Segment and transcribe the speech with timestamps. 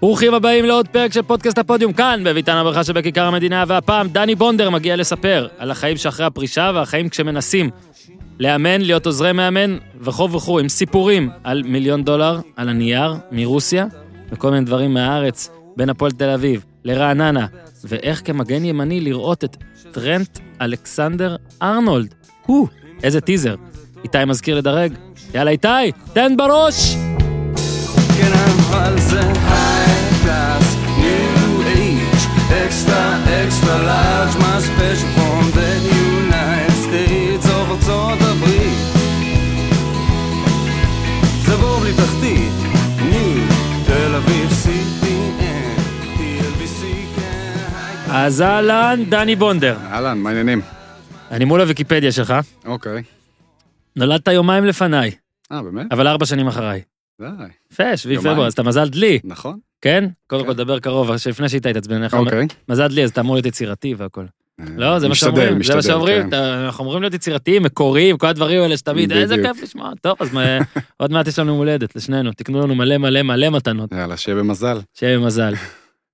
[0.00, 4.70] ברוכים הבאים לעוד פרק של פודקאסט הפודיום כאן, בביתן הברכה שבכיכר המדינה, והפעם דני בונדר
[4.70, 7.70] מגיע לספר על החיים שאחרי הפרישה והחיים כשמנסים
[8.38, 13.86] לאמן, להיות עוזרי מאמן וכו' וכו', עם סיפורים על מיליון דולר, על הנייר, מרוסיה,
[14.32, 17.46] וכל מיני דברים מהארץ, בין הפועל תל אביב לרעננה,
[17.84, 19.56] ואיך כמגן ימני לראות את
[19.92, 22.14] טרנט אלכסנדר ארנולד.
[22.46, 22.68] הו,
[23.02, 23.54] איזה טיזר.
[24.04, 24.92] איתי מזכיר לדרג.
[25.34, 26.96] יאללה איתי, תן בראש!
[28.16, 28.32] כן,
[28.96, 29.37] זה
[33.48, 35.70] extra, large, my special from the
[36.04, 38.78] United States of ארצות הברית.
[41.46, 42.52] זה בור בלי תחתית,
[43.10, 43.46] ניו,
[43.86, 45.80] תל אביב, CPN,
[46.18, 46.84] TLBC,
[47.16, 47.54] כן,
[48.10, 49.76] אז אהלן, דני בונדר.
[49.90, 50.60] אהלן, מה העניינים?
[51.30, 52.34] אני מול הוויקיפדיה שלך.
[52.66, 53.02] אוקיי.
[53.96, 55.10] נולדת יומיים לפניי,
[55.52, 55.86] אה, באמת?
[55.92, 56.82] אבל ארבע שנים אחריי.
[57.20, 57.26] די,
[57.72, 58.18] יפה, שביעי.
[58.18, 59.58] פברואר, אז אתה מזל דלי, נכון?
[59.80, 60.04] כן?
[60.26, 60.48] קודם כן.
[60.48, 62.24] כל, דבר קרוב, לפני שאיתה התעצבן, איך אומר?
[62.24, 62.46] אוקיי.
[62.68, 64.24] מזל דלי, אז אתה אמור להיות יצירתי והכל.
[64.60, 66.36] אה, לא, זה מה שאומרים, זה מה שאומרים, כן.
[66.36, 69.52] אנחנו אמורים להיות יצירתיים, מקוריים, כל הדברים האלה שתמיד, איזה בדיוק.
[69.54, 70.58] כיף לשמוע, טוב, אז מה-
[70.96, 74.38] עוד מעט יש לנו יום הולדת, לשנינו, תקנו לנו מלא מלא מלא מתנות, יאללה, שיהיה
[74.38, 74.78] במזל.
[74.94, 75.54] שיהיה במזל.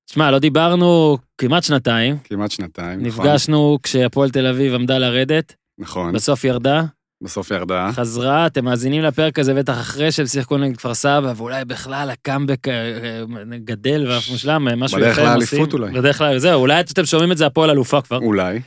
[0.07, 3.07] שמע, לא דיברנו כמעט שנתיים, כמעט שנתיים.
[3.07, 3.27] נכון?
[3.27, 6.83] נפגשנו כשהפועל תל אביב עמדה לרדת, נכון, בסוף ירדה,
[7.25, 7.91] בסוף ירדה.
[7.93, 12.69] חזרה, אתם מאזינים לפרק הזה בטח אחרי שהם שיחקו נגד כפר סבא, ואולי בכלל הקאמבק
[12.69, 15.83] אה, אה, גדל ואף מושלם, אה, משהו יפה בדרך הם לאליפות עושים.
[15.83, 16.01] אולי.
[16.01, 18.19] בדרך כלל, זהו, אולי אתם שומעים את זה הפועל אלופה כבר.
[18.19, 18.61] אולי.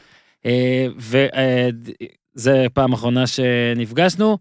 [2.36, 4.38] וזה פעם אחרונה שנפגשנו.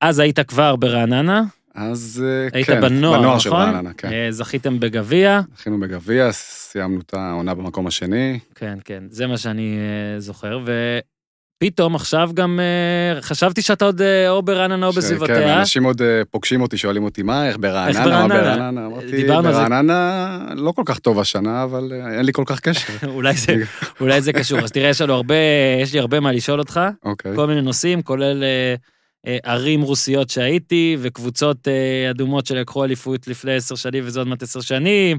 [0.00, 1.42] אז היית כבר ברעננה,
[1.74, 3.62] אז היית כן, בנוער, בנוער של נכון?
[3.62, 4.30] רעננה, כן.
[4.30, 8.38] זכיתם בגביע, זכינו בגביע, סיימנו את העונה במקום השני.
[8.54, 9.78] כן, כן, זה מה שאני
[10.18, 10.58] זוכר,
[11.56, 15.58] ופתאום עכשיו גם אה, חשבתי שאתה עוד אה, או ברעננה או ש- כן, בסביבותיה.
[15.60, 17.98] אנשים עוד אה, פוגשים אותי, שואלים אותי, מה, איך ברעננה?
[18.00, 18.40] מה ברעננה?
[18.42, 18.86] ברעננה?
[18.86, 19.26] אמרתי, זה.
[19.26, 22.92] ברעננה לא כל כך טוב השנה, אבל אין לי כל כך קשר.
[23.14, 23.54] אולי זה,
[24.00, 24.58] אולי זה קשור.
[24.60, 25.34] אז תראה, יש לנו הרבה,
[25.82, 27.32] יש לי הרבה מה לשאול אותך, אוקיי.
[27.36, 28.44] כל מיני נושאים, כולל
[29.44, 31.68] ערים רוסיות שהייתי, וקבוצות
[32.10, 35.18] אדומות שלקחו אליפות לפני עשר שנים וזה עוד מעט עשר שנים,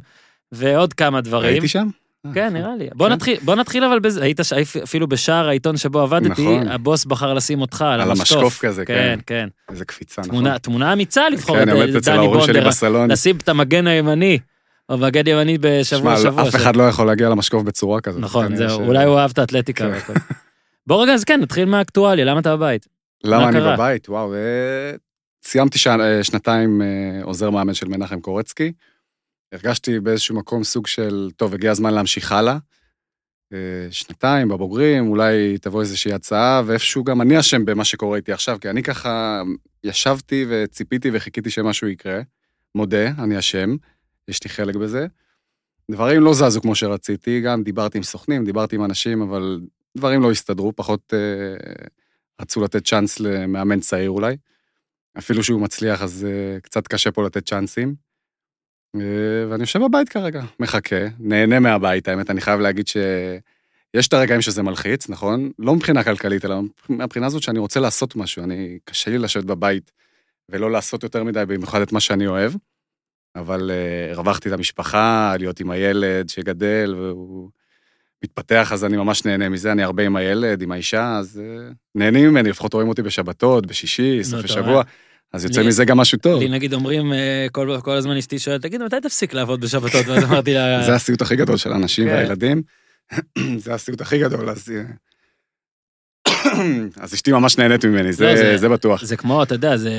[0.52, 1.52] ועוד כמה דברים.
[1.54, 1.88] הייתי שם?
[2.34, 2.88] כן, נראה לי.
[2.94, 3.14] בוא כן.
[3.14, 4.40] נתחיל, בוא נתחיל אבל בזה, היית
[4.84, 6.68] אפילו בשער העיתון שבו עבדתי, נכון.
[6.68, 8.32] הבוס בחר לשים אותך על על המשקוף.
[8.32, 9.20] המשקוף כזה, כן, כן.
[9.26, 9.48] כן.
[9.72, 10.58] איזה קפיצה, נכון.
[10.58, 12.70] תמונה, אמיצה לבחור כן, את עומד את דני בונדר.
[13.08, 14.40] לשים את המגן הימני,
[14.90, 16.48] או מגן ימני בשבוע שבוע.
[16.48, 18.22] אף אחד לא יכול להגיע למשקוף בצורה כזאת.
[18.22, 20.14] נכון, זהו, אולי הוא אהב את האתלטיקה כן.
[20.88, 22.88] בוא רגע, אז כן, נתחיל מהאקטואליה, למה אתה בבית?
[23.24, 23.60] למה מה אני?
[23.60, 24.10] בבית?
[24.10, 24.40] וואו, אה,
[25.44, 28.72] סיימתי אה, שנתיים אה, עוזר מאמן של מנחם קורצקי.
[29.56, 32.58] הרגשתי באיזשהו מקום סוג של, טוב, הגיע הזמן להמשיך הלאה.
[33.54, 38.58] אה, שנתיים בבוגרים, אולי תבוא איזושהי הצעה, ואיפשהו גם אני אשם במה שקורה איתי עכשיו,
[38.62, 39.42] כי אני ככה
[39.84, 42.22] ישבתי וציפיתי וחיכיתי שמשהו יקרה.
[42.76, 43.76] מודה, אני אשם,
[44.28, 45.08] יש לי חלק בזה.
[45.92, 49.62] דברים לא זזו כמו שרציתי, גם דיברתי עם סוכנים, דיברתי עם אנשים, אבל
[49.98, 51.86] דברים לא הסתדרו, פחות אה,
[52.42, 54.38] רצו לתת צ'אנס למאמן צעיר אולי.
[55.18, 58.05] אפילו שהוא מצליח, אז אה, קצת קשה פה לתת צ'אנסים.
[59.02, 64.42] אה, ואני יושב בבית כרגע, מחכה, נהנה מהבית, האמת, אני חייב להגיד שיש את הרגעים
[64.42, 65.52] שזה מלחיץ, נכון?
[65.60, 69.92] לא מבחינה כלכלית, אלא מהבחינה הזאת שאני רוצה לעשות משהו, אני, קשה לי לשבת בבית
[70.50, 72.54] ולא לעשות יותר מדי, במיוחד את מה שאני אוהב.
[73.36, 77.50] אבל אה, הרווחתי את המשפחה, להיות עם הילד שגדל, והוא
[78.24, 82.30] מתפתח, אז אני ממש נהנה מזה, אני הרבה עם הילד, עם האישה, אז אה, נהנים
[82.30, 84.84] ממני, לפחות רואים אותי בשבתות, בשישי, סופי שבוע, רואה?
[85.36, 86.42] אז יוצא לי- מזה גם משהו טוב.
[86.42, 90.06] לי נגיד אומרים, אה, כל כל הזמן אשתי שואלת, תגיד, מתי תפסיק לעבוד בשבתות?
[90.08, 92.14] ואז אמרתי לה, זה הסיוט הכי גדול של האנשים כן.
[92.14, 92.62] והילדים.
[93.64, 94.72] זה הסיוט הכי גדול, אז...
[94.72, 94.84] אה,
[97.04, 99.04] אז אשתי ממש נהנית ממני, לא, זה זה- זה בטוח.
[99.06, 99.92] זה כמו, אתה יודע, זה...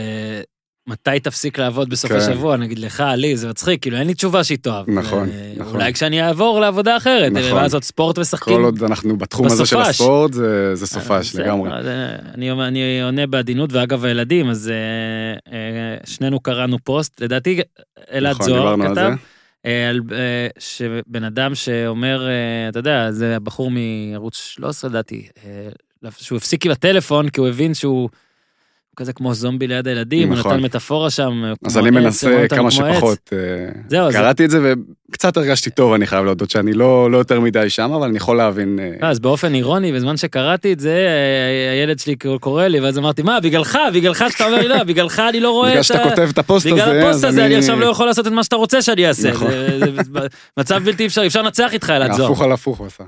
[0.88, 2.16] מתי תפסיק לעבוד בסוף כן.
[2.18, 2.56] השבוע?
[2.56, 4.90] נגיד לך, לי, זה מצחיק, כאילו אין לי תשובה שהיא תאהב.
[4.90, 5.74] נכון, אה, נכון.
[5.74, 7.52] אולי כשאני אעבור לעבודה אחרת, נכון.
[7.52, 8.56] מה לעשות ספורט ושחקים.
[8.56, 9.88] כל עוד אנחנו בתחום הזה של בסופש.
[9.88, 11.70] הספורט, זה- זה סופש בסדר, לגמרי.
[11.78, 14.74] אז, אה, אני, אני עונה בעדינות, ואגב הילדים, אז אה,
[15.52, 15.58] אה,
[16.04, 17.60] שנינו קראנו פוסט, לדעתי
[18.12, 19.08] אלעד נכון, זוהר כתב, זה.
[19.66, 22.32] אה, על, אה, שבן אדם שאומר, אה,
[22.68, 25.68] אתה יודע, זה הבחור מערוץ 13 לדעתי, אה,
[26.18, 28.08] שהוא הפסיק עם הטלפון כי הוא הבין שהוא
[28.96, 30.52] כזה כמו זומבי ליד הילדים, הוא נכון.
[30.54, 31.42] נתן מטאפורה שם.
[31.66, 32.70] אז אני עץ, מנסה כמה.
[32.70, 33.30] שפחות.
[33.32, 33.38] אה,
[33.88, 34.74] זהו, זה- קראתי את זה
[35.10, 38.36] וקצת הרגשתי טוב, אני חייב להודות שאני לא לא יותר מדי שם, אבל אני יכול
[38.36, 38.78] להבין.
[39.02, 43.22] אה, אז באופן אירוני, בזמן שקראתי את זה, אה, הילד שלי קורא לי, ואז אמרתי,
[43.22, 45.82] מה, בגללך, בגללך שאתה אומר לי, לא, בגללך אני לא רואה את בגלל ה...
[45.82, 48.44] שאתה כותב את הפוסט הזה, בגלל הפוסט הזה אני עכשיו לא יכול לעשות את מה
[48.44, 49.30] שאתה רוצה שאני אעשה.
[49.30, 49.50] נכון.
[49.50, 50.20] זה- זה- זה
[50.58, 52.24] מצב בלתי אפשרי, אפשר לנצח איתך אלעד זוהר.
[52.30, 53.04] הפוך על הפוך הוא עשה.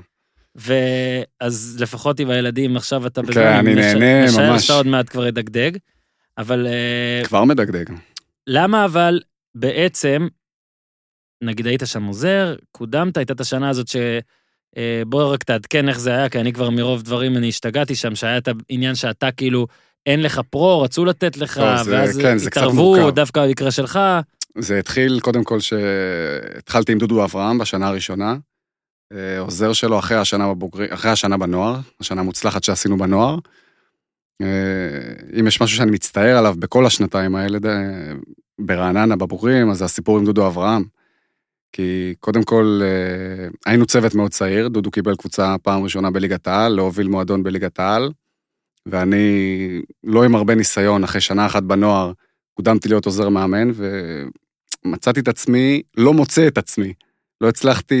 [0.59, 4.61] ואז לפחות עם הילדים עכשיו אתה כן, אני נהנה משער ממש.
[4.61, 5.71] שאתה עוד מעט כבר ידגדג.
[6.37, 7.85] אבל אה, כבר מדגדג.
[8.47, 9.19] למה אבל
[9.55, 10.27] בעצם
[11.43, 13.95] נגיד היית שם עוזר, קודמת, הייתה את השנה הזאת ש...
[14.77, 18.15] אה, בוא רק תעדכן איך זה היה, כי אני כבר מרוב דברים, אני השתגעתי שם,
[18.15, 19.67] שהיה את העניין שאתה כאילו,
[20.05, 23.11] אין לך פרו, רצו לתת לך, לא, זה- ואז כן, התערבו.
[23.11, 23.99] דווקא במקרה שלך.
[24.57, 28.35] זה התחיל קודם כל שהתחלתי עם דודו אברהם בשנה הראשונה.
[29.13, 33.37] אה, עוזר שלו אחרי השנה בבוגרים, אחרי השנה בנוער, השנה המוצלחת שעשינו בנוער.
[34.41, 34.47] אה,
[35.39, 37.57] אם יש משהו שאני מצטער עליו בכל השנתיים האלה
[38.59, 40.83] ברעננה בבוגרים, אז זה הסיפור עם דודו אברהם.
[41.71, 46.71] כי קודם כל אה, היינו צוות מאוד צעיר, דודו קיבל קבוצה פעם ראשונה בליגת העל,
[46.73, 48.11] להוביל מועדון בליגת העל,
[48.85, 52.11] ואני לא עם הרבה ניסיון, אחרי שנה אחת בנוער,
[52.53, 53.71] קודמתי להיות עוזר מאמן,
[54.85, 56.93] ומצאתי את עצמי, לא מוצא את עצמי.
[57.41, 57.95] לא הצלחתי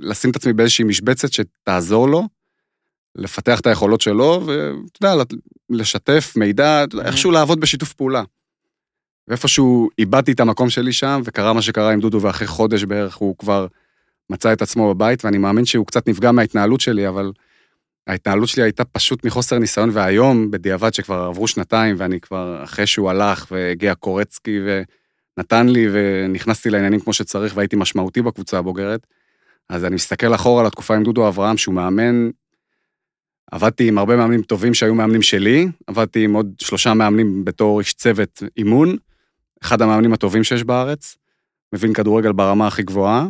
[0.00, 2.28] לשים את עצמי באיזושהי משבצת שתעזור לו,
[3.14, 5.24] לפתח את היכולות שלו, ואתה יודע,
[5.70, 8.22] לשתף מידע, יודע, איכשהו לעבוד בשיתוף פעולה.
[9.28, 13.38] ואיפשהו איבדתי את המקום שלי שם, וקרה מה שקרה עם דודו, ואחרי חודש בערך הוא
[13.38, 13.66] כבר
[14.30, 17.32] מצא את עצמו בבית, ואני מאמין שהוא קצת נפגע מההתנהלות שלי, אבל
[18.06, 23.10] ההתנהלות שלי הייתה פשוט מחוסר ניסיון, והיום, בדיעבד שכבר עברו שנתיים, ואני כבר, אחרי שהוא
[23.10, 24.60] הלך, והגיע קורצקי,
[25.38, 29.06] ונתן לי, ונכנסתי לעניינים כמו שצריך, והייתי משמעותי בקבוצה הבוגרת,
[29.68, 32.30] אז אני מסתכל אחורה על התקופה עם דודו אברהם, שהוא מאמן,
[33.52, 37.94] עבדתי עם הרבה מאמנים טובים שהיו מאמנים שלי, עבדתי עם עוד שלושה מאמנים בתור איש
[37.94, 38.96] צוות אימון,
[39.62, 41.16] אחד המאמנים הטובים שיש בארץ,
[41.72, 43.26] מבין כדורגל ברמה הכי גבוהה.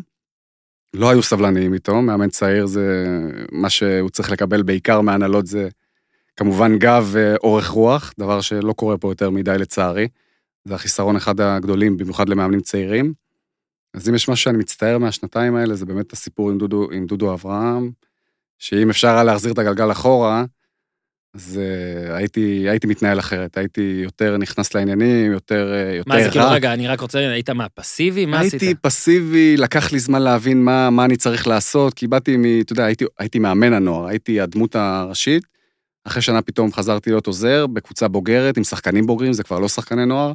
[0.94, 3.06] לא היו סבלניים איתו, מאמן צעיר זה
[3.52, 5.68] מה שהוא צריך לקבל בעיקר מהנהלות זה
[6.36, 10.08] כמובן גב ואורך רוח, דבר שלא קורה פה יותר מדי לצערי.
[10.64, 13.12] זה החיסרון אחד הגדולים, במיוחד למאמנים צעירים.
[13.94, 17.34] אז אם יש משהו שאני מצטער מהשנתיים האלה, זה באמת הסיפור עם דודו, עם דודו
[17.34, 17.90] אברהם,
[18.58, 20.44] שאם אפשר היה להחזיר את הגלגל אחורה,
[21.34, 26.30] אז uh, הייתי, הייתי מתנהל אחרת, הייתי יותר נכנס לעניינים, יותר, uh, יותר מה זה
[26.30, 26.52] כאילו, רע.
[26.52, 28.26] רגע, אני רק רוצה, היית מה, פסיבי?
[28.26, 28.62] מה עשית?
[28.62, 32.44] הייתי פסיבי, לקח לי זמן להבין מה, מה אני צריך לעשות, כי באתי מ...
[32.60, 35.57] אתה יודע, הייתי, הייתי מאמן הנוער, הייתי הדמות הראשית.
[36.08, 40.06] אחרי שנה פתאום חזרתי להיות עוזר בקבוצה בוגרת עם שחקנים בוגרים, זה כבר לא שחקני
[40.06, 40.32] נוער.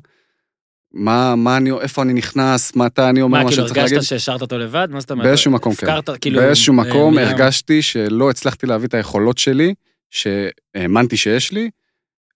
[0.93, 3.93] מה, מה אני, איפה אני נכנס, מתי אני אומר מה, מה כאילו, שצריך להגיד.
[3.93, 4.87] הרגשת שהשארת אותו לבד?
[4.91, 5.27] מה זאת אומרת?
[5.27, 5.87] באיזשהו מקום, כן.
[6.21, 6.41] כאילו...
[6.41, 9.73] באיזשהו אה, מקום הרגשתי שלא הצלחתי להביא את היכולות שלי,
[10.09, 11.69] שהאמנתי שיש לי,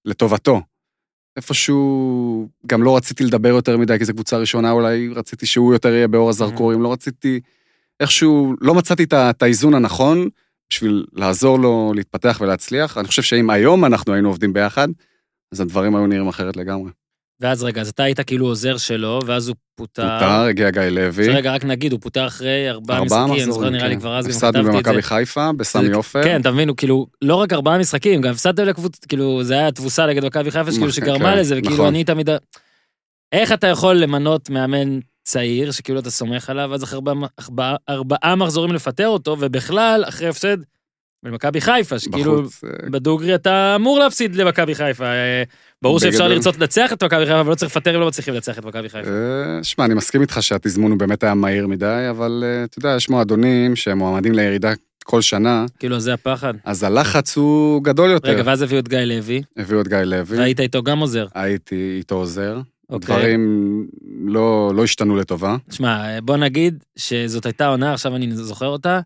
[0.06, 0.62] לטובתו.
[1.36, 5.90] איפשהו, גם לא רציתי לדבר יותר מדי, כי זו קבוצה ראשונה, אולי רציתי שהוא יותר
[5.90, 7.40] יהיה באור הזרקורים, לא רציתי,
[8.00, 10.30] איכשהו, לא מצאתי את האיזון הנכון
[10.70, 12.98] בשביל לעזור לו להתפתח ולהצליח.
[12.98, 14.88] אני חושב שאם היום אנחנו היינו עובדים ביחד,
[15.54, 16.92] אז הדברים היו נראים אחרת לגמרי.
[17.40, 20.02] ואז רגע, אז אתה היית כאילו עוזר שלו, ואז הוא פוטר.
[20.02, 21.26] פוטר, הגיע גיא לוי.
[21.26, 24.00] שרגע, רק נגיד, הוא פוטר אחרי ארבעה ארבעה משחקים, אני זוכר, נראה לי כן.
[24.00, 24.92] כבר אז גם הפסדנו כתבתי את זה.
[24.92, 26.24] במכבי חיפה, בסמי עופר.
[26.24, 30.26] כן, הוא כאילו, לא רק ארבעה משחקים, גם הפסדתם לקבוצה, כאילו, זה היה תבוסה נגד
[30.26, 31.88] מכבי חיפה, שכאילו שגרמה כן, לזה, וכאילו נכון.
[31.88, 32.30] אני תמיד...
[33.32, 35.00] איך אתה יכול למנות מאמן
[35.32, 40.28] צעיר, שכאילו אתה סומך עליו, אז אחרי ארבעה- ארבעה- ארבעה מחזורים לפטר אותו, ובכלל, אחרי
[40.28, 40.58] הפסד
[41.24, 42.64] למכבי חיפה, שכאילו, בחוץ.
[42.64, 45.06] אה, בדוגרי אתה אמור להפסיד למכבי חיפה.
[45.06, 45.44] אה,
[45.82, 46.28] ברור שאפשר.
[46.28, 48.90] לרצות לנצח את מכבי חיפה, אבל לא צריך לפטר אם לא מצליחים לנצח את מכבי
[48.90, 49.10] חיפה.
[49.10, 53.10] אה, שמע, אני מסכים איתך שהתזמון הוא באמת היה מהיר מדי, אבל אתה יודע, יש
[53.10, 54.72] מועדונים שהם מועמדים לירידה
[55.04, 56.54] כל שנה, כאילו, זה הפחד.
[56.66, 58.30] אז הלחץ הוא גדול יותר.
[58.30, 61.26] רגע, ואז הביאו את גיא לוי, הביאו את גיא לוי, והיית איתו גם עוזר.
[61.34, 62.60] הייתי איתו עוזר.
[62.90, 63.16] אוקיי.
[63.16, 63.88] דברים
[64.26, 65.58] לא לא השתנו לטובה.
[65.70, 69.00] תשמע, בוא נגיד שזאת הייתה עונה, עכשיו אני זוכר אותה.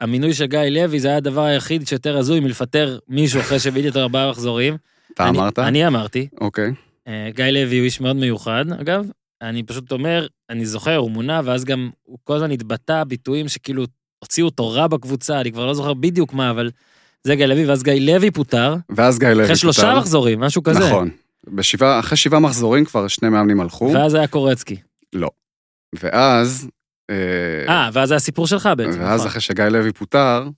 [0.00, 4.00] המינוי של גיא לוי זה היה הדבר היחיד שיותר הזוי מלפטר מישהו אחרי שבידי אותו
[4.00, 4.76] ארבעה מחזורים.
[5.14, 5.58] אתה אני- אמרת?
[5.58, 6.28] אני אמרתי.
[6.40, 6.72] אוקיי.
[7.08, 9.06] אה, גיא לוי הוא איש מאוד מיוחד, אגב.
[9.42, 13.84] אני פשוט אומר, אני זוכר, הוא מונה, ואז גם הוא כל הזמן התבטא ביטויים שכאילו
[14.18, 16.70] הוציאו אותו רע בקבוצה, אני כבר לא זוכר בדיוק מה, אבל
[17.24, 19.98] זה גיא לוי, ואז גיא לוי פוטר, ואז גיא לוי אחרי שלושה פוטר.
[19.98, 20.78] מחזורים, משהו כזה.
[20.88, 21.10] נכון.
[21.50, 24.76] בשבעה, אחרי שבעה מחזורים כבר שני מאמנים הלכו, ואז היה קורצקי.
[25.92, 26.68] ואז...
[27.10, 29.00] אה, אה, ואז היה סיפור שלך בעצם.
[29.00, 29.26] ואז נכון.
[29.26, 30.48] אחרי שגיא לוי פוטר,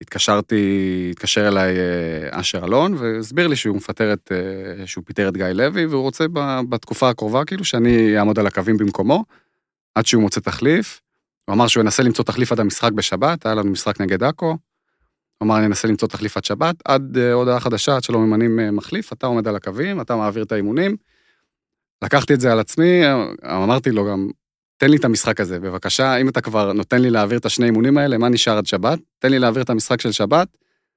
[0.00, 5.36] התקשרתי, התקשר אליי אה, אשר אלון, והסביר לי שהוא מפטר את, אה, שהוא פיטר את
[5.36, 9.24] גיא לוי, והוא רוצה ב- בתקופה הקרובה, כאילו, שאני אעמוד על הקווים במקומו,
[9.94, 11.00] עד שהוא מוצא תחליף.
[11.46, 14.56] הוא אמר שהוא ינסה למצוא תחליף עד המשחק בשבת, היה לנו משחק נגד עכו.
[15.42, 18.70] אמר, אני אנסה למצוא תחליף עד שבת, עד אה, הודעה חדשה, עד שלא ממנים אה,
[18.70, 20.96] מחליף, אתה עומד על הקווים, אתה מעביר את האימונים.
[22.04, 24.28] לקחתי את זה על עצמי, אה, אמרתי לו גם,
[24.76, 27.98] תן לי את המשחק הזה, בבקשה, אם אתה כבר נותן לי להעביר את השני אימונים
[27.98, 28.98] האלה, מה נשאר עד שבת?
[29.18, 30.48] תן לי להעביר את המשחק של שבת.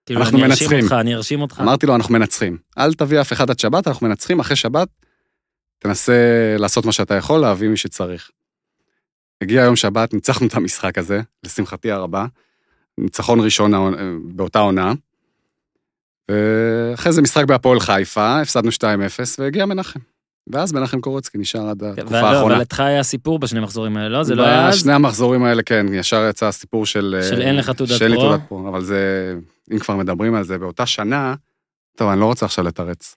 [0.05, 0.83] כאילו, אנחנו אני ארשים מנצחים.
[0.83, 1.59] אותך, אני ארשים אותך.
[1.61, 2.57] אמרתי לו, אנחנו מנצחים.
[2.77, 4.87] אל תביא אף אחד עד שבת, אנחנו מנצחים, אחרי שבת,
[5.79, 6.13] תנסה
[6.59, 8.29] לעשות מה שאתה יכול, להביא מי שצריך.
[9.41, 12.25] הגיע יום שבת, ניצחנו את המשחק הזה, לשמחתי הרבה.
[12.97, 13.71] ניצחון ראשון
[14.35, 14.93] באותה עונה.
[16.31, 18.83] ואחרי זה משחק בהפועל חיפה, הפסדנו 2-0,
[19.39, 19.99] והגיע מנחם.
[20.47, 22.53] ואז מנחם קורצקי נשאר עד התקופה ולא, האחרונה.
[22.53, 24.23] אבל איתך היה סיפור בשני מחזורים האלה, לא?
[24.23, 24.75] זה לא היה אז?
[24.75, 27.19] בשני המחזורים האלה, כן, ישר יצא הסיפור של...
[27.29, 28.27] של אה, אין לך תעודת שאין לי פרו.
[28.27, 29.35] תעודת פרו, אבל זה,
[29.73, 31.35] אם כבר מדברים על זה, באותה שנה,
[31.97, 33.15] טוב, אני לא רוצה עכשיו לתרץ,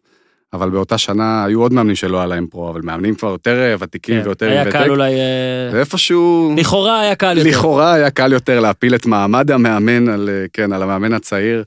[0.56, 3.74] אבל באותה שנה היו עוד מאמנים שלא היה להם פרו, אבל מאמנים כבר יותר אה,
[3.78, 5.12] ותיקים כן, ויותר עם היה ותק, קל אולי...
[5.14, 6.54] אה, ואיפשהו...
[6.58, 7.50] לכאורה היה קל יותר.
[7.50, 11.64] לכאורה היה קל יותר להפיל את מעמד המאמן על, אה, כן, על המאמן הצעיר.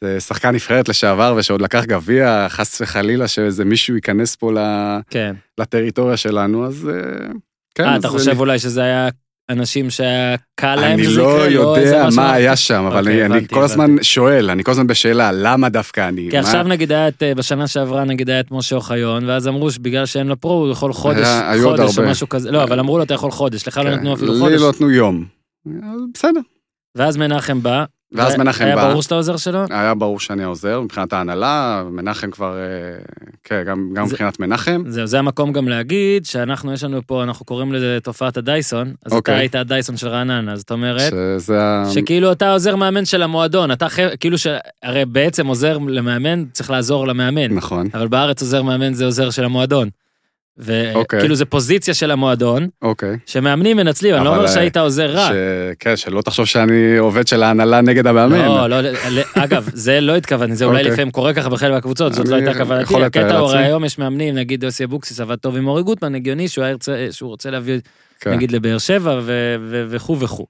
[0.00, 5.34] זה שחקן נבחרת לשעבר ושעוד לקח גביע, חס וחלילה שאיזה מישהו ייכנס פה ל- כן.
[5.58, 6.90] לטריטוריה שלנו, אז
[7.74, 7.84] כן.
[7.84, 9.08] אה, אז אתה חושב אולי שזה היה
[9.50, 11.44] אנשים שהיה קל להם אני שזה לא יקרה?
[11.44, 11.54] איזה
[11.94, 14.04] יודע משהו- מה היה שם, אבל אוקיי, אני- אני הבנתי, כל הזמן הבנתי.
[14.04, 16.26] שואל, אני כל הזמן בשאלה, למה דווקא אני?
[16.30, 19.48] כי מה- עכשיו נגיד היה את, אה, בשנה שעברה נגיד היה את משה אוחיון, ואז
[19.48, 22.02] אמרו שבגלל שאין לו פרו הוא יכול חודש, היה- חודש או.
[22.04, 24.38] משהו כזה, לא, אבל אמרו לו אתה יכול חודש, לך לא כן, נתנו אפילו לי
[24.40, 24.60] חודש.
[24.60, 25.24] לא נתנו יום.
[25.66, 26.40] אז בסדר.
[26.96, 27.84] ואז מנחם בא.
[28.12, 28.88] ואז והיה- מנחם היה בא.
[28.88, 29.64] ברור שאתה עוזר שלו?
[29.70, 32.62] היה ברור שאני עוזר מבחינת ההנהלה, מנחם כבר, אה,
[33.44, 34.82] כן, גם גם זה- מבחינת מנחם.
[34.86, 38.94] זהו, זה המקום גם להגיד שאנחנו, יש לנו פה, אנחנו קוראים לזה תופעת הדייסון, אז
[39.06, 39.34] אתה אוקיי.
[39.34, 41.60] היית הדייסון של רעננה, זאת אומרת, שזה.
[41.94, 43.86] שכאילו אתה עוזר מאמן של המועדון, אתה
[44.20, 44.46] כאילו ש...
[44.82, 49.44] הרי בעצם עוזר למאמן, צריך לעזור למאמן, נכון, אבל בארץ עוזר מאמן זה עוזר של
[49.44, 49.88] המועדון.
[50.94, 51.18] אוקיי.
[51.18, 53.16] וכאילו זה פוזיציה של המועדון, אוקיי.
[53.26, 55.28] שמאמנים מנצלים, אני לא אומר אה, שהיית עוזר רע.
[55.28, 55.32] ש...
[55.78, 58.38] כן, שלא תחשוב שאני עובד של ההנהלה נגד המאמן.
[58.44, 60.92] לא, לא, ל- אגב, זה לא התכוונתי, זה אולי אוקיי.
[60.92, 63.50] לפעמים קורה ככה בחלק מהקבוצות, זאת לא הייתה כוונתי, הקטע הוא.
[63.52, 66.64] היום יש מאמנים, נגיד יוסי אבוקסיס עבד טוב עם אורי גוטמן, הגיוני שהוא
[67.10, 67.78] שהוא רוצה להביא
[68.20, 68.32] כן.
[68.32, 69.20] נגיד לבאר שבע
[69.88, 70.46] וכו' וכו'.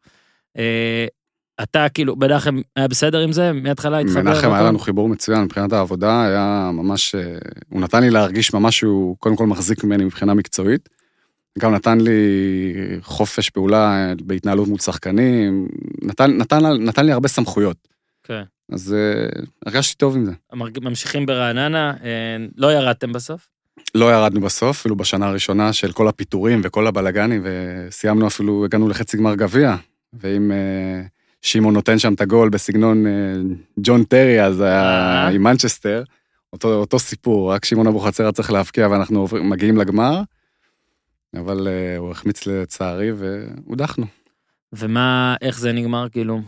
[1.63, 3.53] אתה כאילו, מנחם היה בסדר עם זה?
[3.53, 4.23] מההתחלה התחבר?
[4.23, 4.63] מנחם היה?
[4.63, 7.39] לנו חיבור מצוין מבחינת העבודה, היה ממש, אה,
[7.69, 10.89] הוא נתן לי להרגיש ממש שהוא קודם כל מחזיק ממני מבחינה מקצועית.
[11.59, 12.21] גם נתן לי
[13.03, 15.69] חופש פעולה אה, בהתנהלות מול שחקנים,
[16.03, 17.77] נתן, נתן, נתן לי הרבה סמכויות.
[18.23, 18.43] כן.
[18.73, 20.33] אז אה, הרגשתי טוב עם זה.
[20.83, 21.93] ממשיכים ברעננה,
[22.57, 23.51] לא ירדתם בסוף?
[23.95, 29.17] לא ירדנו בסוף, אפילו בשנה הראשונה של כל הפיטורים וכל הבלגנים, וסיימנו אפילו, הגענו לחצי
[29.17, 29.77] גמר גביע,
[30.13, 30.53] ואם
[31.43, 33.13] שמעון נותן שם את הגול בסגנון אה,
[33.81, 35.29] ג'ון טרי, אז היה.
[35.29, 36.03] עם מנצ'סטר,
[36.53, 40.21] אותו, אותו סיפור, רק שמעון אבוחצירא צריך להבקיע ואנחנו עוברים- מגיעים לגמר,
[41.37, 44.07] אבל אה, הוא החמיץ לצערי והודחנו.
[44.73, 46.41] ומה, איך זה נגמר כאילו?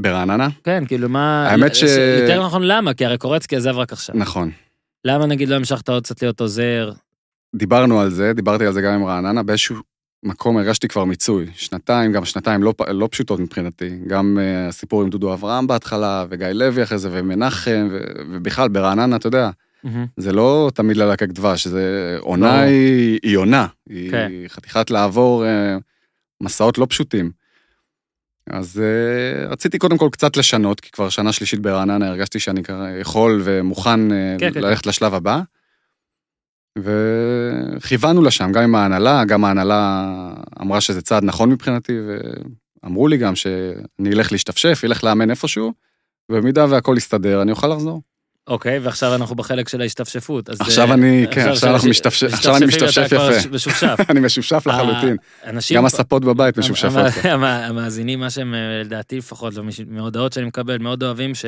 [0.00, 0.48] ברעננה?
[0.64, 1.48] כן, כאילו מה...
[1.48, 1.82] האמת ש-
[2.20, 4.14] יותר נכון למה, כי הרי קורצקי עזב רק עכשיו.
[4.18, 4.50] נכון.
[5.04, 6.92] למה נגיד לא המשכת עוד קצת להיות עוזר?
[7.56, 9.76] דיברנו על זה, דיברתי על זה גם עם רעננה, באיזשהו
[10.22, 11.46] מקום הרגשתי כבר מיצוי.
[11.54, 13.98] שנתיים, גם שנתיים לא, לא פשוטות מבחינתי.
[14.06, 19.16] גם uh, הסיפור עם דודו אברהם בהתחלה, וגיא לוי אחרי זה, ומנחם, ו- ובכלל ברעננה,
[19.16, 19.50] אתה יודע,
[20.16, 22.62] זה לא תמיד ללקק דבש, זה עונה ברור.
[22.62, 23.66] היא, היא עונה.
[23.88, 24.32] היא כן.
[24.48, 25.80] חתיכת לעבור uh,
[26.40, 27.30] מסעות לא פשוטים.
[28.50, 32.62] אז uh, רציתי קודם כל קצת לשנות, כי כבר שנה שלישית ברעננה הרגשתי שאני
[33.00, 35.40] יכול ומוכן uh, כן, כן, ללכת לשלב הבא.
[37.76, 40.08] וכיוונו לשם, גם עם ההנהלה, גם ההנהלה
[40.62, 41.92] אמרה שזה צעד נכון מבחינתי,
[42.84, 45.72] ואמרו לי גם שאני אלך להשתפשף, אלך לאמן איפשהו,
[46.32, 48.02] ובמידה והכל יסתדר, אני אוכל לחזור.
[48.46, 50.50] אוקיי, ועכשיו אנחנו בחלק של ההשתפשפות.
[50.50, 53.48] אז, עכשיו אה, אני- כן, עכשיו אנחנו של- משתפשף- עכשיו אני משתפשפים, משתפשף יפה.
[53.54, 53.96] משופשף.
[54.10, 55.16] אני משופשף לחלוטין.
[55.46, 55.76] אנשים...
[55.76, 56.96] גם הספות בבית משופשפות.
[57.22, 61.44] המ- המ- המאזינים, מה שהם, אה, לדעתי לפחות, ומש- מהודעות שאני מקבל, מאוד אוהבים ש,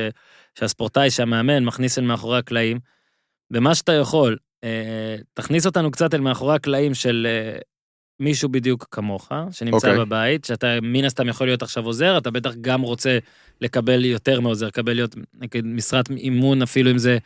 [0.59, 2.79] שהספורטאי, שהמאמן, מכניס אל מאחורי הקלעים.
[3.53, 4.37] במה שאתה יכול, אה,
[5.35, 7.59] תכניס אותנו קצת אל מאחורי הקלעים של אה,
[8.21, 9.99] מישהו בדיוק כמוך, שנמצא אוקיי.
[9.99, 13.19] בבית, שאתה מן הסתם יכול להיות עכשיו עוזר, אתה בטח גם רוצה
[13.61, 17.19] לקבל יותר מעוזר, לקבל להיות נגיד משרת אימון, אפילו אם זה...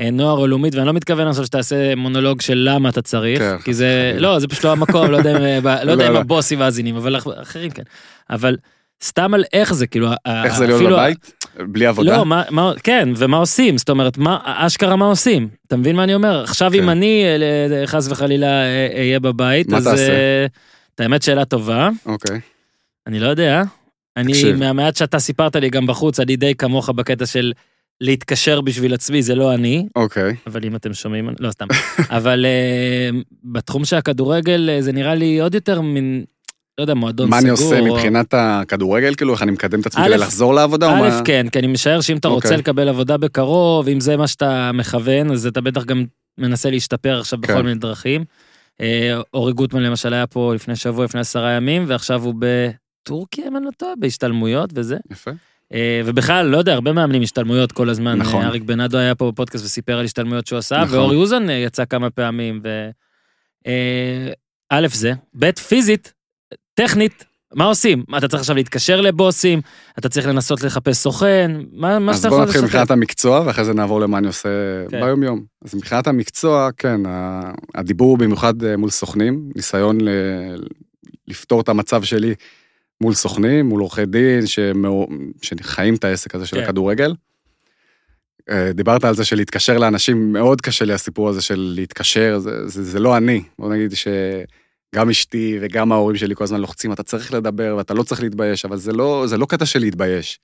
[0.00, 3.58] אה, נוער או לאומית, ואני לא מתכוון עכשיו שתעשה מונולוג של למה אתה צריך, כן,
[3.58, 4.16] כי זה.
[4.18, 6.18] לא, זה פשוט לא המקום, לא יודע אם, אה, לא יודע לא, אם לא.
[6.20, 7.82] הבוסים מאזינים, אבל אח- אחרים כן.
[8.30, 8.56] אבל
[9.04, 10.08] סתם על איך זה, כאילו,
[10.44, 11.32] איך זה להיות אפילו- בבית?
[11.58, 12.16] בלי עבודה?
[12.16, 13.78] לא, מה, מה, כן, ומה עושים?
[13.78, 15.48] זאת אומרת, מה, אשכרה מה עושים?
[15.66, 16.42] אתה מבין מה אני אומר?
[16.42, 16.78] עכשיו כן.
[16.78, 19.84] אם אני, אה, חס וחלילה, אה, אהיה בבית, מה אז...
[19.84, 20.12] תעשה?
[20.12, 20.46] אה,
[20.94, 22.40] את האמת, שאלה טובה, אוקיי.
[23.06, 23.62] אני לא יודע.
[24.16, 24.56] אני, תקשיב.
[24.56, 27.52] מהמעט שאתה סיפרת לי גם בחוץ, אני די כמוך בקטע של
[28.00, 29.86] להתקשר בשביל עצמי, זה לא אני.
[29.96, 30.34] אוקיי.
[30.46, 31.66] אבל אם אתם שומעים, לא סתם.
[32.18, 36.24] אבל uh, בתחום של הכדורגל זה נראה לי עוד יותר מין,
[36.78, 37.50] לא יודע, מועדון מה סגור.
[37.50, 40.90] אני עושה מבחינת הכדורגל, כאילו, איך אני מקדם את עצמי כדי לחזור לעבודה?
[40.90, 41.20] א', מה?
[41.24, 42.58] כן, כי אני משער שאם אתה רוצה אוקיי.
[42.58, 46.04] לקבל עבודה בקרוב, אם זה מה שאתה מכוון, אז אתה בטח גם
[46.38, 47.62] מנסה להשתפר עכשיו בכל כן.
[47.62, 48.24] מיני דרכים.
[48.80, 53.56] אה, אורי גוטמן למשל היה פה לפני שבוע, לפני עשרה ימים, ועכשיו הוא בטורקיה, אם
[53.56, 54.96] אני לא טועה, בהשתלמויות וזה.
[55.10, 55.30] יפה.
[55.72, 58.18] אה, ובכלל, לא יודע, הרבה מאמנים השתלמויות כל הזמן.
[58.18, 58.42] נכון.
[58.42, 60.98] אה, אריק בנאדו היה פה בפודקאסט וסיפר על השתלמויות שהוא עשה, נכון.
[60.98, 62.60] ואורי אוזן יצא כמה פעמים.
[62.64, 62.90] ו...
[64.70, 66.12] א' זה, ב' פיזית,
[66.80, 68.04] טכנית, מה עושים?
[68.08, 69.60] מה, אתה צריך עכשיו להתקשר לבוסים?
[69.98, 71.50] אתה צריך לנסות לחפש סוכן?
[71.72, 72.74] מה מה אז שאתה בוא יכול נתחיל לשתף?
[72.74, 74.48] מבחינת המקצוע, ואחרי זה נעבור למה אני עושה
[74.90, 75.00] כן.
[75.00, 75.44] ביום-יום.
[75.64, 77.00] אז מבחינת המקצוע, כן,
[77.74, 80.56] הדיבור הוא במיוחד אה, מול סוכנים, ניסיון ל-
[81.28, 82.34] לפתור את המצב שלי
[83.00, 85.06] מול סוכנים, מול עורכי דין, שמאו-
[85.42, 86.62] שחיים את העסק הזה של כן.
[86.62, 87.14] הכדורגל.
[88.50, 92.84] אה, דיברת על זה שלהתקשר לאנשים, מאוד קשה לי הסיפור הזה של להתקשר, זה, זה,
[92.84, 93.42] זה לא אני.
[93.58, 93.92] בוא נגיד
[94.96, 98.64] שגם אשתי וגם ההורים שלי כל הזמן לוחצים, אתה צריך לדבר ואתה לא צריך להתבייש,
[98.64, 100.38] אבל זה לא, זה לא קטע של להתבייש.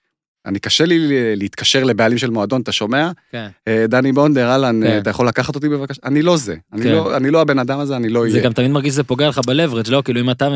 [0.47, 0.99] אני קשה לי
[1.37, 3.11] להתקשר לבעלים של מועדון, אתה שומע?
[3.33, 3.49] כן.
[3.69, 4.87] אה, דני בונדר, אהלן, כן.
[4.87, 6.01] אה, אתה יכול לקחת אותי בבקשה?
[6.05, 6.57] אני לא זה.
[6.73, 6.93] אני, כן.
[6.93, 8.45] לא, אני לא הבן אדם הזה, אני לא זה אהיה.
[8.45, 10.03] גם תמיד מרגיש שזה פוגע לך בלברג', לא?
[10.05, 10.49] כאילו אם אתה...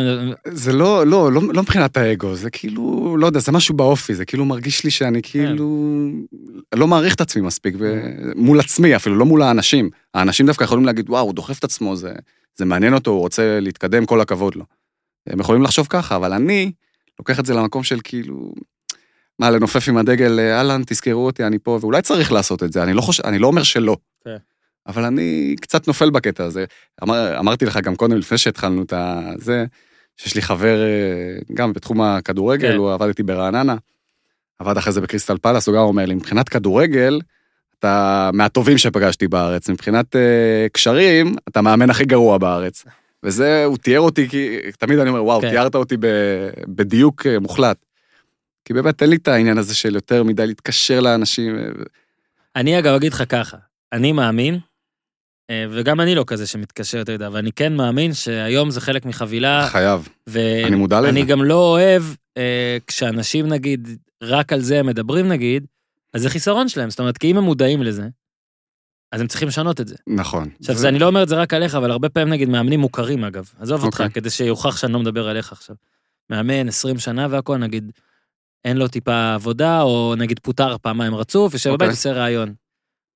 [0.44, 4.24] זה לא, לא, לא, לא מבחינת האגו, זה כאילו, לא יודע, זה משהו באופי, זה
[4.24, 4.96] כאילו מרגיש לי כן.
[4.96, 5.88] שאני כאילו
[6.74, 8.02] לא מעריך את עצמי מספיק, ו-
[8.36, 9.90] מול עצמי אפילו, לא מול האנשים.
[10.14, 12.12] האנשים דווקא יכולים להגיד, וואו, הוא דוחף את עצמו, זה,
[12.56, 14.64] זה מעניין אותו, הוא רוצה להתקדם, כל הכבוד לו.
[15.26, 16.72] הם יכולים לחשוב ככה, אבל אני
[17.18, 18.52] לוקח את זה למקום של כאילו,
[19.38, 22.82] מה, לנופף עם הדגל, אה, אהלן, תזכרו אותי, אני פה, ואולי צריך לעשות את זה,
[22.82, 23.96] אני לא חושב, אני לא אומר שלא.
[24.24, 24.36] כן.
[24.86, 26.64] אבל אני קצת נופל בקטע הזה.
[27.02, 28.92] אמר, אמרתי לך גם קודם, לפני שהתחלנו את
[29.38, 29.64] זה,
[30.16, 32.76] שיש לי חבר אה, גם בתחום הכדורגל, כן.
[32.76, 33.76] הוא עבד איתי ברעננה,
[34.58, 37.20] עבד אחרי זה בקריסטל פלאס, הוא גם אומר לי, מבחינת כדורגל,
[37.78, 42.84] אתה מהטובים שפגשתי בארץ, מבחינת אה, קשרים, אתה המאמן הכי גרוע בארץ.
[43.22, 45.50] וזה, הוא תיאר אותי, כי תמיד אני אומר, וואו, כן.
[45.50, 46.06] תיארת אותי ב,
[46.68, 47.85] בדיוק מוחלט.
[48.66, 51.58] כי באמת אין לי את העניין הזה של יותר מדי להתקשר לאנשים.
[51.58, 51.62] אה,
[52.56, 53.56] אני אגב אגיד לך ככה,
[53.92, 54.58] אני מאמין,
[55.50, 59.04] אה, וגם אני לא כזה שמתקשר, אתה יודע, אבל אני כן מאמין שהיום זה חלק
[59.06, 61.20] מחבילה, חייב, ואני אני מודע לזה.
[61.28, 62.02] גם לא אוהב
[62.36, 63.88] אה, כשאנשים נגיד,
[64.22, 65.66] רק על זה הם מדברים נגיד,
[66.14, 68.08] אז זה חיסרון שלהם, זאת אומרת, כי אם הם מודעים לזה,
[69.12, 69.94] אז הם צריכים לשנות את זה.
[70.06, 70.48] נכון.
[70.60, 72.80] עכשיו, זה- זה, אני לא אומר את זה רק עליך, אבל הרבה פעמים נגיד מאמנים
[72.80, 74.10] מוכרים אגב, עזוב אותך, אוקיי.
[74.14, 75.76] כדי שיוכח שאני לא מדבר עליך עכשיו.
[76.30, 77.92] מאמן 20 שנה והכל, נגיד,
[78.64, 81.86] אין לו טיפה עבודה, או נגיד פוטר פעמיים רצוף, יושב אוקיי.
[81.86, 82.54] בבית עושה ראיון.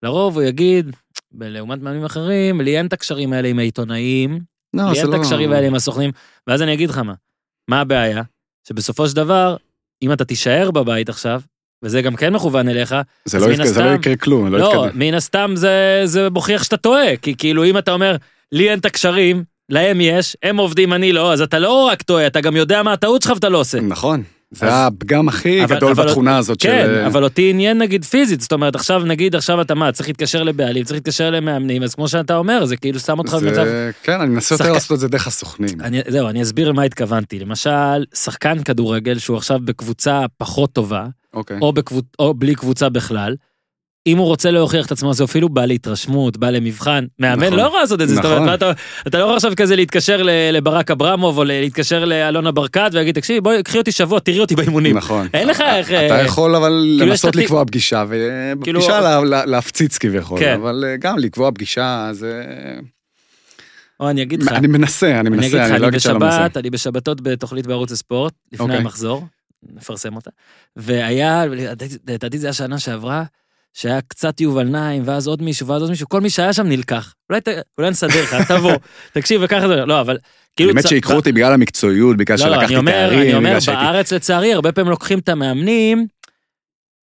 [0.03, 0.97] לרוב הוא יגיד,
[1.41, 4.41] לעומת מאמנים אחרים, לי אין את הקשרים האלה עם העיתונאים,
[4.75, 6.11] לא, לי אין את לא- הקשרים האלה עם הסוכנים,
[6.47, 7.15] ואז אני אגיד לך מה,
[7.69, 8.23] מה הבעיה?
[8.69, 9.57] שבסופו של דבר,
[10.03, 11.41] אם אתה תישאר בבית עכשיו,
[11.83, 14.85] וזה גם כן מכוון אליך, זה לא יקרה- זה לא הסתם- יקרה כלום, לא לא,
[14.87, 14.99] יתקדם.
[14.99, 18.17] מן הסתם זה, זה מוכיח שאתה טועה, כי כאילו אם אתה אומר,
[18.53, 22.27] לי אין את הקשרים, להם יש, הם עובדים, אני לא, אז אתה לא רק טועה,
[22.27, 23.81] אתה גם יודע מה הטעות שלך ואתה לא עושה.
[23.81, 24.23] נכון.
[24.51, 26.69] זה אז- הפגם הכי אבל- גדול אבל- בתכונה הזאת של...
[26.69, 30.43] כן, אבל אותי עניין נגיד פיזית, זאת אומרת, עכשיו נגיד, עכשיו אתה מה, צריך להתקשר
[30.43, 33.65] לבעלים, צריך להתקשר למאמנים, אז כמו שאתה אומר, זה כאילו שם אותך במצב...
[33.65, 35.81] זה- כן, אני מנסה יותר שחקן- לעשות את זה דרך הסוכנים.
[35.81, 37.39] אני, זהו, אני אסביר למה התכוונתי.
[37.39, 37.71] למשל,
[38.15, 41.59] שחקן כדורגל שהוא עכשיו בקבוצה פחות טובה, אוקיי.
[41.63, 42.05] או, בקבוצ...
[42.19, 43.35] או בלי קבוצה בכלל,
[44.07, 47.07] אם הוא רוצה להוכיח את עצמו, זה אפילו בא להתרשמות, בא למבחן.
[47.19, 47.59] מאמן נכון.
[47.59, 48.55] לא יכול לעשות את זה, זאת אומרת, נכון.
[48.55, 48.73] אתה,
[49.07, 53.63] אתה לא יכול עכשיו כזה להתקשר לברק אברמוב, או להתקשר לאלונה ברקת, ולהגיד, תקשיב, בואי,
[53.63, 54.97] קחי אותי שבוע, תראי אותי באימונים.
[54.97, 55.29] נכון.
[55.35, 55.91] אין לך איך...
[55.91, 58.05] אתה אה, יכול אבל כאילו, לנסות לקבוע פגישה,
[58.63, 60.55] כאילו- ובפגישה לה- להפציץ כביכול, כן.
[60.55, 62.45] אבל אה, גם לקבוע פגישה זה...
[64.01, 66.47] או אני אגיד לך, אני מנסה, אני מנסה, אני אני לא אגיד שאני לא מנסה.
[66.61, 68.79] אני בשבתות בתוכנית בערוץ הספורט, לפני אוקיי.
[68.79, 69.27] המחזור,
[69.75, 70.31] נפרסם אותה,
[70.77, 71.45] והיה,
[72.09, 73.25] לדעתי זה היה שנה שעברה,
[73.75, 77.15] שהיה קצת יובל נעים, ואז עוד מישהו, ואז עוד מישהו, כל מי שהיה שם נלקח.
[77.31, 78.73] אולי, ת- אולי נסדר לך, תבוא,
[79.15, 80.19] תקשיב, וככה זה, לא, אבל
[80.57, 80.71] כאילו...
[80.71, 83.49] האמת צ- שיקחו אותי בגלל המקצועיות, בגלל לא, לא, אני שלקחתי אומר, תארים, אני אומר,
[83.49, 83.83] בגלל שהייתי...
[83.85, 86.07] בארץ לצערי, הרבה פעמים לוקחים את המאמנים,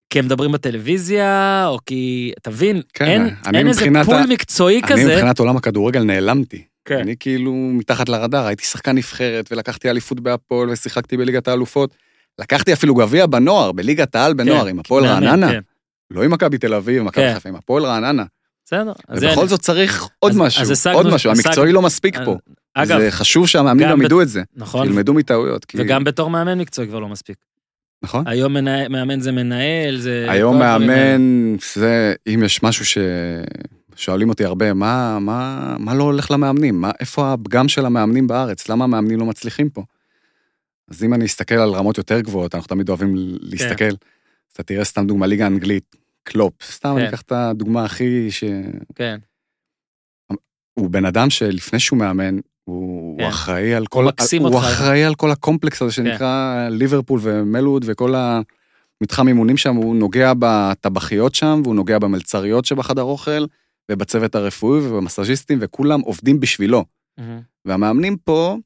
[0.09, 4.79] כי הם מדברים בטלוויזיה, או כי, תבין, כן, אין, אני אין איזה פול ה- מקצועי
[4.79, 5.05] אני כזה.
[5.15, 6.63] מבחינת עולם הכדורגל נעלמתי.
[6.85, 6.97] כן.
[6.99, 11.95] אני כאילו מתחת לרדאר, הייתי שחקן נבחרת ולקחתי אליפות בהפועל ושיחקתי בליגת האלופות.
[12.39, 15.51] לקחתי אפילו גביע בנוער, בליגת העל בנוער, כן, עם הפועל רעננה.
[15.51, 15.59] כן,
[16.11, 17.33] לא עם מכבי תל אביב, מכבי כן.
[17.33, 18.23] חיפה, עם הפועל רעננה.
[18.65, 18.91] בסדר.
[19.09, 22.25] ובכל אני- זאת צריך עוד אז- משהו, אז עוד משהו, השג- המקצועי לא מספיק אז-
[22.25, 22.37] פה.
[22.73, 25.65] אגב, זה חשוב שהמאמנים גם ידעו את זה, נכון, שילמדו מטעויות.
[25.65, 27.37] כי- וגם בתור מאמן מקצועי כבר לא מספיק.
[28.03, 28.27] נכון?
[28.27, 30.25] היום מנהל- מאמן זה מנהל, זה...
[30.29, 30.59] היום.
[30.59, 32.85] מאמן, זה, אם יש משהו
[33.95, 36.81] ששואלים אותי הרבה, מה, מה, מה לא הולך למאמנים?
[36.81, 38.69] מה, איפה הפגם של המאמנים בארץ?
[38.69, 39.83] למה המאמנים לא מצליחים פה?
[40.91, 43.89] אז אם אני אסתכל על רמות יותר גבוהות, אנחנו תמיד אוהבים להסתכל,
[44.47, 46.97] אז אתה תראה סתם דוגמה, ליגה אנגלית, קלופ, סתם כן.
[46.97, 48.43] אני אקח את הדוגמה הכי ש...
[48.95, 49.17] כן,
[50.73, 53.23] הוא בן אדם שלפני שהוא מאמן, הוא, כן.
[53.23, 54.65] הוא אחראי על כל, מקסים הוא אותך.
[54.65, 54.73] כן.
[54.73, 61.35] אחראי על כל הקומפלקס הזה שנקרא ליברפול ומלווד וכל המתחם אימונים שם, הוא נוגע בטבחיות
[61.35, 63.45] שם, והוא נוגע במלצריות שבחדר אוכל,
[63.91, 66.85] ובצוות הרפואי ובמסאז'יסטים, וכולם עובדים בשבילו.
[67.17, 67.41] מהמם.
[67.65, 68.57] והמאמנים פה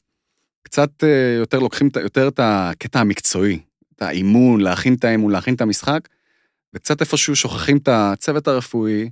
[0.64, 3.60] קצת אה, יותר לוקחים יותר את הקטע המקצועי,
[4.02, 6.10] האימון, להכין את האימון, להכין את המשחק,
[6.76, 9.10] וקצת איפשהו שוכחים את הצוות הרפואי,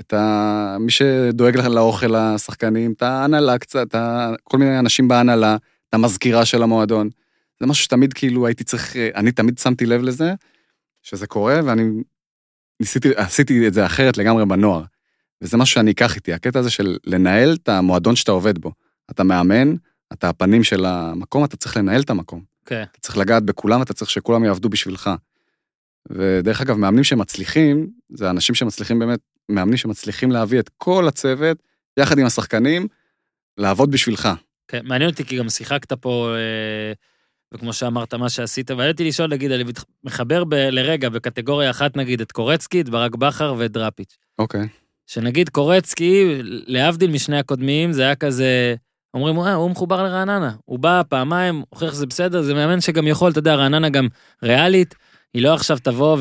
[0.00, 0.76] את ה...
[0.80, 4.32] מי שדואג לך לאוכל לשחקנים, את ההנהלה קצת, את ה...
[4.44, 5.56] כל מיני אנשים בהנהלה,
[5.88, 7.10] את המזכירה של המועדון.
[7.60, 10.34] זה משהו שתמיד כאילו הייתי צריך, אני תמיד שמתי לב לזה,
[11.02, 11.82] שזה קורה, ואני
[12.80, 14.82] ניסיתי, עשיתי את זה אחרת לגמרי בנוער.
[15.42, 18.72] וזה משהו שאני אקח איתי, הקטע הזה של לנהל את המועדון שאתה עובד בו.
[19.10, 19.74] אתה מאמן,
[20.12, 22.51] אתה הפנים של המקום, אתה צריך לנהל את המקום.
[22.66, 22.82] כן.
[22.90, 25.10] אתה צריך לגעת בכולם, אתה צריך שכולם יעבדו בשבילך.
[26.10, 31.62] ודרך אגב, מאמנים שמצליחים, זה אנשים שמצליחים באמת, מאמנים שמצליחים להביא את כל הצוות,
[31.96, 32.86] יחד עם השחקנים,
[33.58, 34.28] לעבוד בשבילך.
[34.68, 36.92] כן, מעניין אותי כי גם שיחקת פה, אה,
[37.54, 39.64] וכמו שאמרת, מה שעשית, ועניין אותי לשאול, נגיד, אני
[40.04, 44.16] מחבר ב- לרגע, בקטגוריה אחת, נגיד, את קורצקי, את ברק בכר ואת דראפיץ'.
[44.38, 44.68] אוקיי.
[45.06, 48.74] שנגיד קורצקי, להבדיל משני הקודמים, זה היה כזה,
[49.14, 50.52] אומרים, אה, הוא מחובר לרעננה.
[50.64, 54.08] הוא בא פעמיים, הוכיח שזה בסדר, זה מאמן שגם יכול, אתה יודע, רעננה גם
[54.42, 54.94] ריאלית,
[55.34, 56.18] היא לא עכשיו תבוא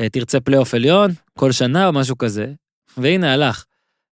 [0.00, 2.46] ותרצה פלייאוף עליון, כל שנה או משהו כזה,
[2.96, 3.64] והנה הלך.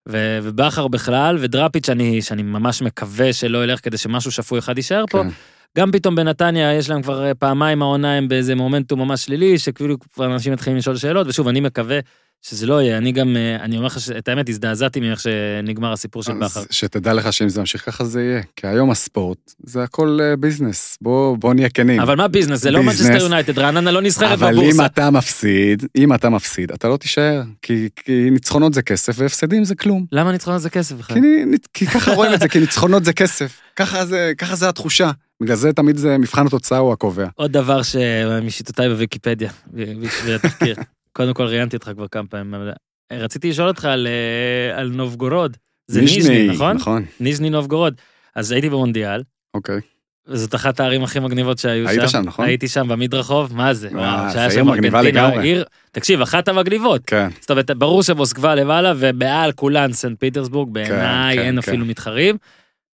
[0.10, 5.06] ו- ובכר בכלל, ודראפיץ', שאני, שאני ממש מקווה שלא ילך כדי שמשהו שפוי אחד יישאר
[5.10, 5.24] פה.
[5.24, 5.30] כן.
[5.78, 10.00] גם פתאום בנתניה יש להם כבר אה, פעמיים העונה הם באיזה מומנטום ממש שלילי, שכאילו
[10.00, 12.00] כבר אנשים מתחילים לשאול שאלות, ושוב, אני מקווה
[12.42, 12.98] שזה לא יהיה.
[12.98, 16.62] אני גם, אה, אני אומר לך שאת האמת, הזדעזעתי מאיך שנגמר הסיפור של בכר.
[16.70, 18.42] שתדע לך שאם זה ימשיך ככה זה יהיה.
[18.56, 20.98] כי היום הספורט, זה הכל אה, ביזנס.
[21.02, 22.00] בוא, בוא נהיה כנים.
[22.02, 22.60] אבל מה ביזנס?
[22.60, 23.02] זה לא ביזנס.
[23.02, 24.86] מנצ'סטר יונייטד, רעננה לא נסחרת אבל אם בבורסה.
[24.86, 27.44] אתה מפסיד, אם אתה מפסיד, אתה לא תישאר.
[27.62, 30.06] כי, כי ניצחונות זה כסף והפסדים זה כלום.
[30.12, 31.18] למה ניצחון זה כסף בכלל?
[31.22, 33.60] כי, כי ככה רואים את זה, כי ניצחונות זה כסף.
[33.76, 35.12] ככה זה, ככה זה התחושה.
[35.42, 37.28] בגלל זה תמיד זה מבחן התוצאה הוא הקובע.
[37.36, 40.76] עוד דבר ששיטטתי בוויקיפדיה, בשביל התחקיר.
[41.16, 42.54] קודם כל ראיינתי אותך כבר כמה פעמים.
[42.54, 42.72] אבל
[43.14, 45.58] רציתי לשאול אותך על, אה, על נובגורוד.
[45.88, 46.76] זה ניז'ני, נכון?
[46.76, 48.02] נכון, ניז'ני נובגורוד.
[48.36, 49.24] אז הייתי במונדיאל,
[49.54, 49.80] אוקיי.
[50.28, 52.00] וזאת אחת הערים הכי מגניבות שהיו שם.
[52.00, 52.46] היית שם, נכון?
[52.46, 53.88] הייתי שם במדרחוב, מה זה?
[53.88, 55.44] אה, וואו, זה שהיה שם מגניבה לגמרי.
[55.44, 57.02] עיר, תקשיב, אחת המגניבות.
[57.06, 61.58] כן, זאת אומרת, ברור שמוסקבה למעלה, ומעל כולן סנט פיטרסבורג, בעיניי כן, אין כן.
[61.58, 62.38] אפילו מתחרים.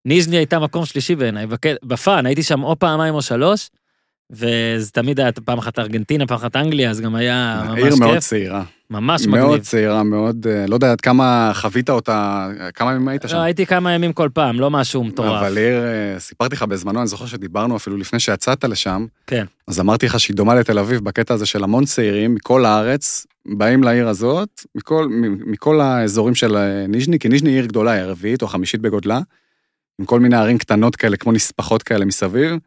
[0.06, 1.46] ניז'ני הייתה מקום שלישי בעיניי,
[1.84, 3.70] בפאן, הייתי שם או פעמיים או שלוש,
[4.32, 8.14] וזה תמיד היה פעם אחת ארגנטינה, פעם אחת אנגליה, אז גם היה ממש עיר מאוד
[8.14, 8.64] כיף, צעירה.
[8.90, 9.64] ממש מאוד מגניב.
[9.64, 13.36] צעירה, מאוד, אה, לא יודע עד כמה חווית אותה, כמה ימים היית שם.
[13.36, 15.44] לא, הייתי כמה ימים כל פעם, לא משהו מטורף.
[15.44, 19.46] אבל עיר, אה, סיפרתי לך בזמנו, אני זוכר שדיברנו אפילו לפני שיצאת לשם, כן.
[19.68, 23.84] אז אמרתי לך שהיא דומה לתל אביב בקטע הזה של המון צעירים מכל הארץ, באים
[23.84, 25.08] לעיר הזאת, מכל,
[25.46, 29.20] מכל האזורים של אה, ניז'ני, כי ניז'ני היא עיר גדולה, היא הרביעית או החמישית בגודלה,
[30.00, 32.58] עם כל מיני ערים קטנות כאלה, כמו נספחות כאלה מסביב,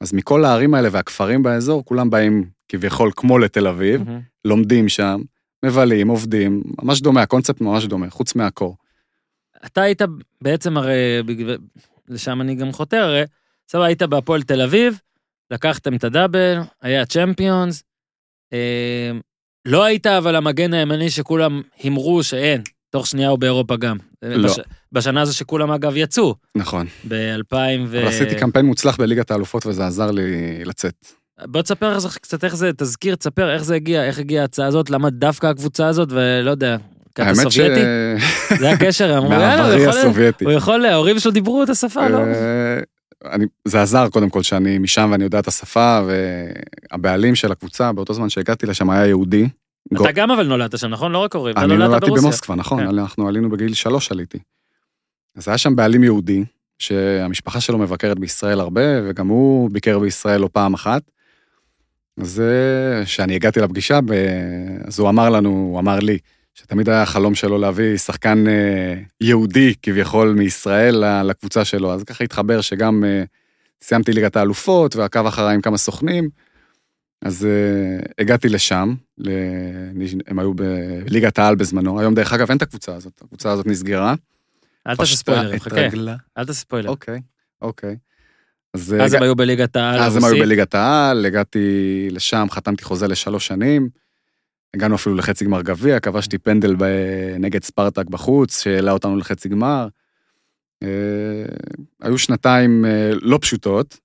[0.00, 4.20] אז מכל הערים האלה והכפרים באזור, כולם באים כביכול כמו לתל אביב, מהמם.
[4.44, 5.20] לומדים שם,
[5.64, 8.76] מבלים, עובדים, ממש דומה, הקונספט ממש דומה, חוץ מהקור.
[9.66, 10.02] אתה היית
[10.40, 11.22] בעצם הרי,
[12.08, 13.22] לשם אני גם חותר, הרי,
[13.68, 15.00] סבבה, היית בהפועל תל אביב,
[15.50, 17.82] לקחתם את הדאבל, היה צ'מפיונס,
[18.52, 19.10] אה,
[19.64, 23.96] לא היית אבל המגן הימני שכולם הימרו שאין, תוך שנייה הוא באירופה גם.
[24.22, 24.48] לא.
[24.92, 26.86] בש, בשנה הזו שכולם אגב יצאו, נכון.
[27.08, 27.54] ב-2000
[27.88, 27.98] ו...
[27.98, 30.24] אבל עשיתי קמפיין מוצלח בליגת האלופות וזה עזר לי
[30.64, 30.94] לצאת.
[31.46, 34.90] בוא תספר זה- קצת איך זה, תזכיר, תספר איך זה הגיע, איך הגיעה ההצעה הזאת,
[34.90, 36.76] למה דווקא הקבוצה הזאת, ולא יודע,
[37.18, 37.36] ש...
[37.36, 37.80] סובייטי?
[38.58, 39.98] זה הקשר, אמרו, יאללה, הוא מעברי יכול...
[40.00, 40.44] הסובייטי.
[40.44, 42.18] הוא יכול, ההורים שלו דיברו את השפה, לא?
[42.18, 42.80] אה,
[43.32, 46.00] אני, זה עזר קודם כל שאני משם ואני יודע את השפה,
[46.92, 49.48] והבעלים של הקבוצה, באותו זמן שהגעתי לשם היה יהודי.
[49.94, 51.12] גו- אתה גם אבל נולדת שם, נכון?
[51.12, 52.22] לא רק הורים, אתה אני נולדת נולדתי ברוסיה.
[52.22, 52.98] במוסקבה, נכון, כן.
[52.98, 54.38] אנחנו עלינו בגיל שלוש עליתי.
[55.36, 56.44] אז היה שם בעלים יהודי,
[56.78, 61.02] שהמשפחה שלו מבקרת בישראל הרבה, וגם הוא ביקר בישראל לא פעם אחת.
[62.20, 64.00] אז אה, כשאני הגעתי לפגישה,
[64.84, 66.18] אז הוא אמר לנו, הוא אמר לי,
[66.54, 72.60] שתמיד היה החלום שלו להביא שחקן אה, יהודי כביכול מישראל לקבוצה שלו, אז ככה התחבר
[72.60, 73.24] שגם אה,
[73.82, 76.28] סיימתי ליגת האלופות ועקב אחריי עם כמה סוכנים,
[77.22, 77.48] אז
[78.18, 78.94] הגעתי לשם,
[80.26, 84.14] הם היו בליגת העל בזמנו, היום דרך אגב אין את הקבוצה הזאת, הקבוצה הזאת נסגרה.
[84.86, 85.76] אל תעשה ספוילרים, חכה.
[86.38, 86.88] אל תעשה ספוילר.
[86.90, 87.20] אוקיי,
[87.62, 87.96] אוקיי.
[88.74, 90.38] אז, אז הגע- הם היו בליגת העל אז הם היו.
[90.44, 91.68] בליגת העל, הגעתי
[92.10, 93.88] לשם, חתמתי חוזה לשלוש שנים,
[94.74, 99.88] הגענו אפילו לחצי גמר גביע, כבשתי פנדל ב- נגד ספרטק בחוץ, שהעלה אותנו לחצי גמר.
[100.82, 100.88] אה,
[102.02, 103.98] היו שנתיים אה, לא פשוטות.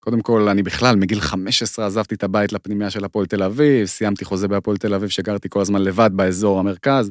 [0.00, 4.24] קודם כל, אני בכלל, מגיל 15 עזבתי את הבית לפנימיה של הפועל תל אביב, סיימתי
[4.24, 7.10] חוזה בהפועל תל אביב, שגרתי כל הזמן לבד באזור המרכז,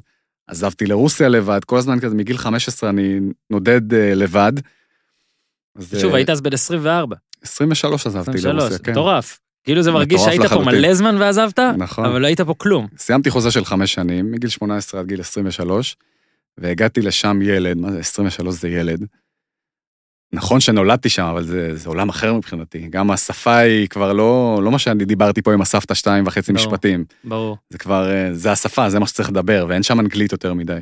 [0.49, 4.53] עזבתי לרוסיה לבד, כל הזמן כזה, מגיל 15 אני נודד אה, לבד.
[5.75, 8.91] אז, שוב, אה, היית אז בן 24, 23 עזבתי 23, לרוסיה, כן.
[8.91, 9.39] מטורף.
[9.63, 10.75] כאילו זה מרגיש שהיית פה לחלוטין.
[10.75, 12.05] מלא זמן ועזבת, נכון.
[12.05, 12.87] אבל לא היית פה כלום.
[12.97, 15.97] סיימתי חוזה של חמש שנים, מגיל 18 עד גיל 23,
[16.57, 19.05] והגעתי לשם ילד, מה זה, 23 זה ילד.
[20.33, 22.87] נכון שנולדתי שם, אבל זה, זה עולם אחר מבחינתי.
[22.89, 26.65] גם השפה היא כבר לא, לא מה שאני דיברתי פה עם הסבתא שתיים וחצי ברור.
[26.65, 27.03] משפטים.
[27.23, 27.57] ברור.
[27.69, 30.79] זה כבר, אה, זה השפה, זה מה שצריך לדבר, ואין שם אנגלית יותר מדי.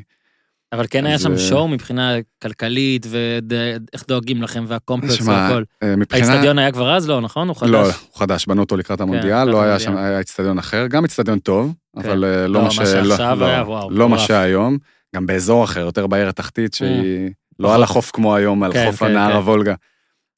[0.73, 5.63] אבל כן היה אז, שם אה, שואו מבחינה כלכלית, ואיך דואגים לכם, והקומפלקס שמע, והכל.
[5.83, 6.27] אה, מבחינה...
[6.27, 7.09] האיצטדיון היה כבר אז?
[7.09, 7.47] לא, נכון?
[7.47, 7.69] הוא חדש.
[7.69, 9.97] לא, הוא חדש, בנו אותו לקראת המונדיאל, לקראת לא היה שם.
[9.97, 12.75] היה איצטדיון אחר, גם איצטדיון טוב, אבל אה, לא, לא מה ש...
[12.75, 14.19] שעכשיו לא- היה, לא- וואו, לא מה.
[14.19, 14.77] שהיום,
[15.15, 17.75] גם באזור אחר, יותר בעיר התחתית, שהיא לא פחות.
[17.75, 19.35] על החוף כמו היום, על כן, חוף כן, הנהר כן.
[19.35, 19.75] הוולגה.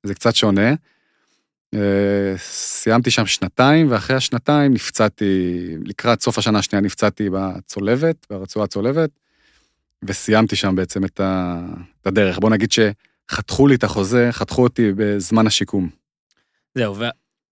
[0.03, 0.73] זה קצת שונה.
[1.73, 9.09] אה, סיימתי שם שנתיים, ואחרי השנתיים נפצעתי, לקראת סוף השנה השנייה נפצעתי בצולבת, ברצועה הצולבת,
[10.03, 11.21] וסיימתי שם בעצם את
[12.05, 12.39] הדרך.
[12.39, 15.89] בוא נגיד שחתכו לי את החוזה, חתכו אותי בזמן השיקום.
[16.75, 16.95] זהו,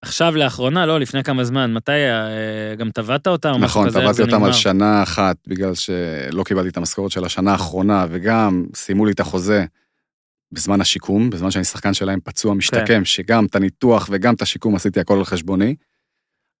[0.02, 1.92] ועכשיו לאחרונה, לא, לפני כמה זמן, מתי?
[1.92, 4.00] אה, גם טבעת אותה או משהו נכון, כזה?
[4.00, 4.52] טבעתי זה אותם על?
[4.52, 9.64] שנה אחת, בגלל שלא קיבלתי את המשכורת של השנה האחרונה, וגם סיימו לי את החוזה
[10.52, 12.58] בזמן השיקום, בזמן שאני שחקן שלהם פצוע כן.
[12.58, 15.74] משתקם, שגם את הניתוח וגם את השיקום עשיתי הכל על חשבוני.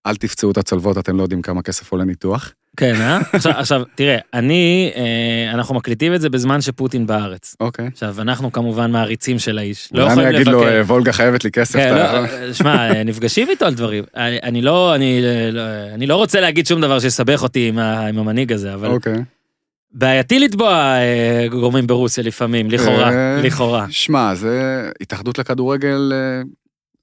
[0.06, 2.52] אל תפצעו את הצולבות, אתם לא יודעים כמה כסף עולה ניתוח.
[2.78, 3.18] כן, אה?
[3.32, 7.56] עכשיו, עכשיו, תראה, אני, אה, אנחנו מקליטים את זה בזמן שפוטין בארץ.
[7.60, 7.86] אוקיי.
[7.86, 9.88] עכשיו, אנחנו כמובן מעריצים של האיש.
[9.92, 10.50] לא אולי יכולים אני לבקר.
[10.50, 11.78] אגיד לו, "אה, וולגה חייבת לי כסף.
[11.78, 14.04] כן, אתה- לא, אה, שמע, אה, נפגשים איתו על דברים.
[14.16, 15.20] אני, אני לא, אני,
[15.52, 15.60] לא,
[15.94, 19.16] אני לא רוצה להגיד שום דבר שיסבך אותי עם, ה, עם המנהיג הזה, אבל אוקיי.
[19.92, 20.94] בעייתי לתבוע
[21.50, 23.10] גורמים ברוסיה לפעמים, לכאורה,
[23.42, 23.86] לכאורה.
[23.90, 26.12] שמע, זה התאחדות לכדורגל,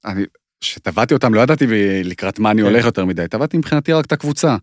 [0.05, 0.23] אני,
[0.61, 1.65] כשטבעתי אותם לא ידעתי
[2.03, 2.67] לקראת מה אני כן.
[2.67, 4.55] הולך יותר מדי, טבעתי מבחינתי רק את הקבוצה.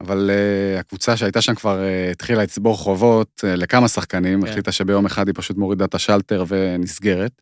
[0.00, 4.48] אבל uh, הקבוצה שהייתה שם כבר uh, התחילה לצבור חובות uh, לכמה שחקנים, כן.
[4.48, 7.32] החליטה שביום אחד היא פשוט מורידה את השלטר ונסגרת.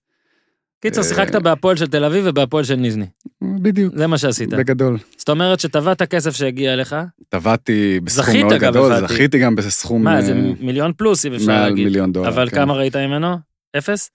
[0.81, 3.07] קיצר, שיחקת בהפועל של תל אביב ובהפועל של ניזני.
[3.43, 4.49] בדיוק, זה מה שעשית.
[4.49, 4.99] בגדול.
[5.17, 6.97] זאת אומרת שטבעת כסף שהגיע אליך,
[7.29, 9.15] טבעתי בסכום מאוד גדול, הבנתי.
[9.15, 11.85] זכיתי גם בסכום מה, זה מיליון פלוס, אם אפשר מעל להגיד.
[11.85, 12.29] מיליון דולר.
[12.29, 12.57] אבל כן.
[12.57, 13.37] כמה ראית ממנו?
[13.79, 14.11] אפס?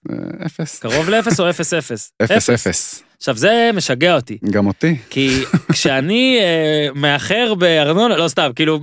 [0.46, 0.78] אפס.
[0.78, 2.12] קרוב לאפס או אפס אפס?
[2.22, 3.02] אפס אפס.
[3.18, 4.38] עכשיו, זה משגע אותי.
[4.50, 4.96] גם אותי.
[5.10, 8.80] כי כשאני אה, מאחר בארנונה, לא סתם, כאילו,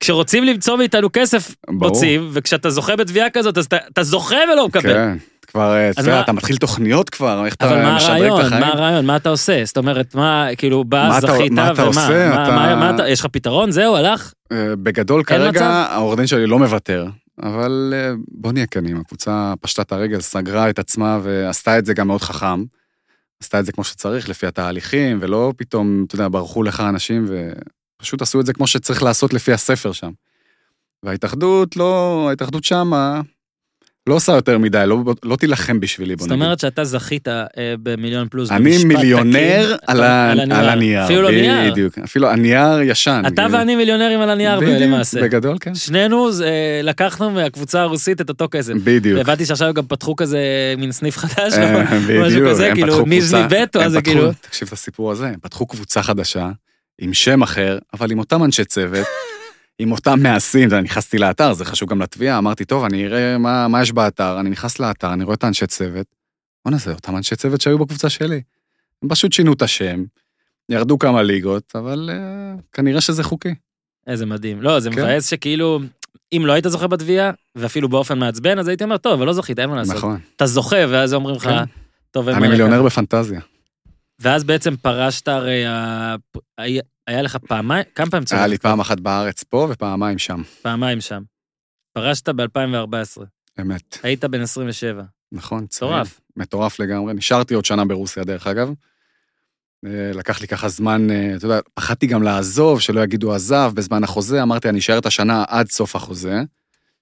[0.00, 1.78] כשרוצים למצוא מאיתנו כסף, ברור.
[1.92, 4.94] מוצאים, וכשאתה זוכה בתביעה כזאת, אז אתה, אתה זוכה ולא מקבל.
[4.94, 5.16] כן.
[5.46, 8.44] כבר, אה, אתה מה- אתה מתחיל תוכניות כבר, איך אבל אתה מה משדרג את?
[8.46, 8.60] החיים.
[8.60, 9.06] מה הרעיון?
[9.06, 9.62] מה אתה עושה?
[9.64, 11.86] זאת אומרת, מה, כאילו, בא, מה זכית, מה אתה ומה?
[11.88, 12.28] עושה?
[12.28, 13.70] מה- אתה- מה- מה אתה- יש לך פתרון?
[13.70, 14.32] זהו, הלך?
[14.52, 15.66] אה, בגדול כרגע?
[15.66, 17.06] העורך דין שלי לא מוותר,
[17.42, 21.94] אבל אה, בוא נהיה כנים, הקבוצה פשטה את הרגל, סגרה את עצמה ועשתה את זה
[21.94, 22.62] גם מאוד חכם.
[23.42, 28.22] עשתה את זה כמו שצריך, לפי התהליכים, ולא פתאום, אתה יודע, ברחו לך אנשים ופשוט
[28.22, 30.10] עשו את זה כמו שצריך לעשות לפי הספר שם.
[31.02, 33.20] וההתאחדות לא, ההתאחדות שמה
[34.08, 36.42] לא עושה יותר מדי, לא, לא תילחם בשבילי, בוא זאת נגיד.
[36.42, 37.44] אומרת שאתה זכית אה,
[37.82, 39.76] במיליון פלוס אני במשפט מיליונר תקין.
[39.86, 41.04] על ה- על הנייר.
[41.04, 41.70] אפילו לא נייר.
[41.72, 43.22] בדיוק, אפילו הנייר ישן.
[43.26, 45.22] אתה ואני מיליונרים על הנייר בדיוק, למעשה.
[45.22, 45.74] בגדול, כן.
[45.74, 46.50] שנינו זה,
[46.82, 48.72] לקחנו מהקבוצה הרוסית את אותו כסף.
[48.84, 49.18] בדיוק.
[49.18, 50.38] והבנתי שעכשיו גם פתחו כזה
[50.78, 54.30] מין סניף חדש, אה, משהו בדיוק, כזה, הם כאילו ניז'ני בטו, אז כאילו...
[54.40, 56.48] תקשיב את הסיפור הזה, הם פתחו קבוצה חדשה,
[57.00, 59.06] עם שם אחר, אבל עם אותם אנשי צוות,
[59.80, 63.68] עם אותם מעשים, יודע, נכנסתי לאתר, זה חשוב גם לתביעה, אמרתי, טוב, אני אראה מה,
[63.68, 66.06] מה יש באתר, אני נכנס לאתר, אני רואה את האנשי צוות,
[66.64, 68.40] בוא'נה, זה אותם אנשי צוות שהיו בקבוצה שלי.
[69.02, 70.04] הם פשוט שינו את השם,
[70.68, 73.54] ירדו כמה ליגות, אבל uh, כנראה שזה חוקי.
[74.06, 74.62] איזה מדהים.
[74.62, 74.96] לא, זה כן.
[74.96, 75.80] מבאס שכאילו,
[76.32, 79.58] אם לא היית זוכה בתביעה, ואפילו באופן מעצבן, אז הייתי אומר, טוב, אבל לא זכית,
[79.58, 79.96] אין מה לעשות.
[79.96, 80.18] נכון.
[80.36, 81.64] אתה זוכה, ואז אומרים לך, כן.
[82.10, 83.40] טוב, אין מה אני לקחת." מיליונר בפנטזיה.
[84.18, 85.64] ואז בעצם פרשת הרי,
[87.10, 88.58] היה- לך פעמיים, כמה פעמים היה לי?
[88.58, 91.22] פעם אחת בארץ פה ופעמיים שם, פעמיים שם.
[91.92, 93.22] פרשת ב-2014,
[93.60, 93.98] אמת.
[94.02, 95.02] היית בן 27.
[95.32, 95.90] נכון, צעיר.
[95.92, 96.20] מטורף.
[96.36, 97.14] מטורף לגמרי.
[97.14, 98.72] נשארתי עוד שנה ברוסיה, דרך אגב.
[99.86, 104.04] אה, לקח לי ככה זמן, אה, אתה יודע, פחדתי גם לעזוב, שלא יגידו עזב בזמן
[104.04, 106.42] החוזה, אמרתי, אני אשאר את השנה עד סוף החוזה,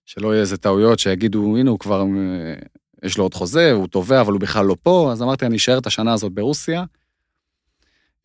[0.07, 2.55] שלא יהיה איזה טעויות שיגידו, הנה, הוא כבר, אה,
[3.03, 5.79] יש לו עוד חוזה, הוא תובע, אבל הוא בכלל לא פה, אז אמרתי, אני אשאר
[5.79, 6.85] את השנה הזאת ברוסיה,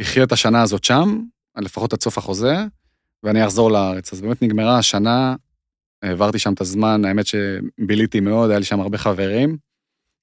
[0.01, 1.19] אחיה את השנה הזאת שם,
[1.57, 2.55] לפחות עד סוף החוזה,
[3.23, 4.13] ואני אחזור לארץ.
[4.13, 5.35] אז באמת נגמרה השנה,
[6.01, 9.57] העברתי שם את הזמן, האמת שביליתי מאוד, היה לי שם הרבה חברים.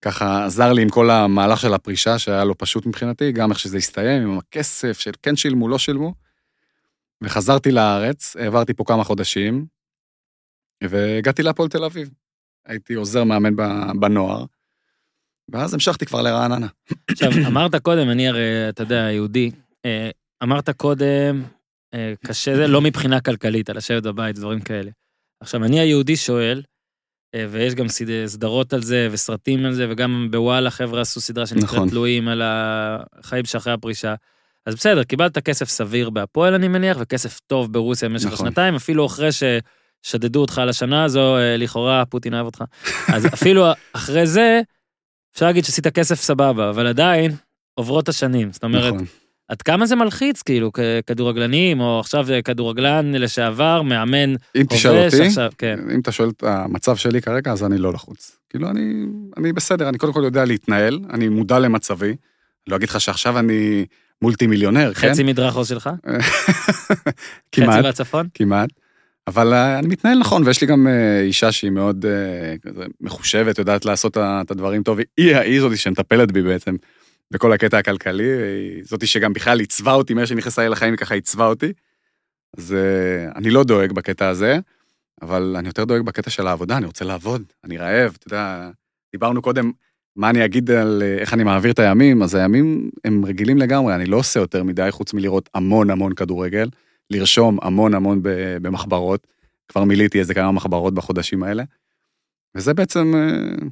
[0.03, 3.77] ככה עזר לי עם כל המהלך של הפרישה, שהיה לא פשוט מבחינתי, גם איך שזה
[3.77, 6.14] הסתיים, עם הכסף של כן שילמו, לא שילמו.
[7.23, 9.66] וחזרתי לארץ, העברתי פה כמה חודשים,
[10.85, 12.11] והגעתי להפועל תל אביב.
[12.66, 13.57] הייתי עוזר מאמן
[14.01, 14.45] בנוער,
[15.49, 16.66] ואז המשכתי כבר לרעננה.
[17.11, 19.51] עכשיו, אמרת קודם, אני הרי, אתה יודע, יהודי,
[19.85, 20.11] אה,
[20.42, 21.42] אמרת קודם,
[21.94, 24.90] אה, קשה זה, לא מבחינה כלכלית, על לשבת בבית, דברים כאלה.
[25.40, 26.62] עכשיו, אני היהודי שואל,
[27.35, 31.46] אה, ויש גם סד- סדרות על זה, וסרטים על זה, וגם בוואלה חבר'ה עשו סדרה
[31.46, 31.88] שנקראת נכון.
[31.88, 34.14] תלויים על החיים שאחרי הפרישה.
[34.66, 38.46] אז בסדר, קיבלת כסף סביר בהפועל, אני מניח, וכסף טוב ברוסיה במשך נכון.
[38.46, 42.64] השנתיים, אפילו אחרי ששדדו אותך לשנה הזו, אה, לכאורה פוטין אוהב אותך.
[43.14, 44.61] אז אפילו אחרי זה,
[45.35, 47.33] אפשר להגיד שעשית כסף סבבה, אבל עדיין
[47.74, 48.53] עוברות השנים.
[48.53, 49.07] זאת אומרת, נכון.
[49.50, 55.16] עד כמה זה מלחיץ, כאילו, ככדורגלנים, או עכשיו אה, כדורגלן לשעבר, מאמן, אם תשאל אותי,
[55.16, 55.78] שעכשיו- כן.
[55.94, 58.36] אם אתה שואל את המצב שלי כרגע, אז אני לא לחוץ.
[58.50, 59.04] כאילו, אני,
[59.36, 62.14] אני בסדר, אני קודם כל יודע להתנהל, אני מודע למצבי.
[62.66, 63.84] לא אגיד לך שעכשיו אני
[64.22, 65.10] מולטי מיליונר, כן?
[65.12, 65.90] חצי מדרכו שלך?
[67.52, 68.26] כמעט, חצי בצפון?
[68.34, 68.70] כמעט.
[69.26, 72.04] אבל אה, אני מתנהל נכון, ויש לי גם אה, אישה שהיא מאוד
[73.00, 74.98] מחושבת, יודעת לעשות את הדברים טוב.
[75.16, 76.76] היא, היא זאתי שמטפלת בי בעצם
[77.31, 78.25] בכל הקטע הכלכלי,
[78.83, 81.73] זאתי שגם בכלל עיצבה אותי, מאיך שנכנסה לי לחיים, היא ככה עיצבה אותי.
[82.57, 82.77] אז
[83.37, 84.59] אני לא דואג בקטע הזה,
[85.23, 88.71] אבל אני יותר דואג בקטע של העבודה, אני רוצה לעבוד, אני רעב, אתה יודע,
[89.12, 89.73] דיברנו קודם,
[90.16, 93.95] מה אני אגיד על אה, איך אני מעביר את הימים, אז הימים הם רגילים לגמרי,
[93.95, 96.69] אני לא עושה יותר מדי חוץ מלראות המון המון כדורגל,
[97.11, 98.21] לרשום המון המון
[98.62, 99.27] במחברות,
[99.69, 101.64] כבר מילאתי איזה כמה מחברות בחודשים האלה,
[102.57, 103.66] וזה בעצם אה,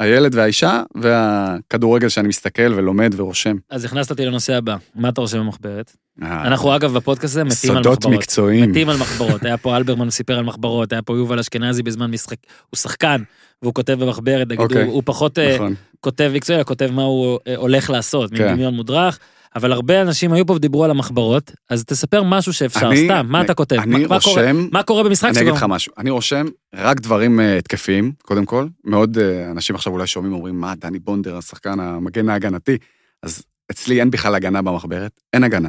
[0.00, 3.56] הילד והאישה והכדורגל שאני מסתכל ולומד ורושם.
[3.70, 5.96] אז הכנסת אותי לנושא הבא, מה אתה רושם במחברת?
[6.22, 8.18] אה, אנחנו אגב בפודקאסט הזה מתים על סודות מחברות.
[8.18, 8.70] מקצועיים.
[8.70, 12.36] מתים על מחברות, היה פה אלברמן סיפר על מחברות, היה פה יובל אשכנזי בזמן משחק,
[12.70, 13.22] הוא שחקן,
[13.62, 14.84] והוא כותב במחברת, נגיד, אוקיי.
[14.84, 15.74] הוא, פחות אה, נכון.
[16.00, 18.48] כותב מקצועי, כותב מה הוא אה, הולך לעשות, כן.
[18.48, 19.18] מדמיון מודרך,
[19.56, 23.42] אבל הרבה אנשים היו פה ודיברו על המחברות, אז תספר משהו שאפשר, אני- סתם, מה
[23.42, 23.76] אתה כותב?
[23.76, 25.42] אני מה, מה קורה, רושם, מה קורה במשחק אני שלו?
[25.42, 28.66] אגיד לך משהו, אני רושם רק דברים אה, התקפיים, קודם כל.
[28.84, 32.76] מאוד, אה, אנשים עכשיו אולי שומעים, אומרים, מה, דני בונדר, השחקן המגן ההגנתי.
[33.22, 35.68] אז אצלי אין בכלל הגנה במחברת, אין הגנה.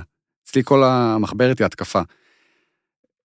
[0.50, 2.02] אצלי כל המחברת היא התקפה.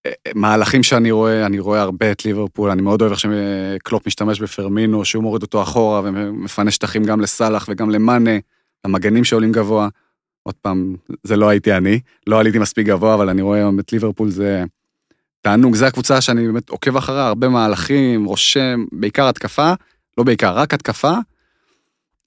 [0.07, 4.41] אה, מהלכים שאני רואה, אני רואה הרבה את ליברפול, אני מאוד אוהב איך שקלופ משתמש
[4.41, 8.31] בפרמינו, שהוא מוריד אותו אחורה ומפנה שטחים גם לסאלח וגם למאנה,
[8.87, 9.89] למגנים שעולים גבוה.
[10.47, 13.93] עוד פעם, זה לא הייתי אני, לא עליתי מספיק גבוה, אבל אני רואה היום את
[13.93, 14.65] ליברפול זה
[15.43, 19.73] תענוג, זו הקבוצה שאני באמת עוקב אחריה, הרבה מהלכים, רושם, בעיקר התקפה,
[20.19, 21.13] לא בעיקר, רק התקפה.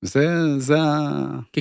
[0.02, 0.28] זה,
[0.60, 0.78] זה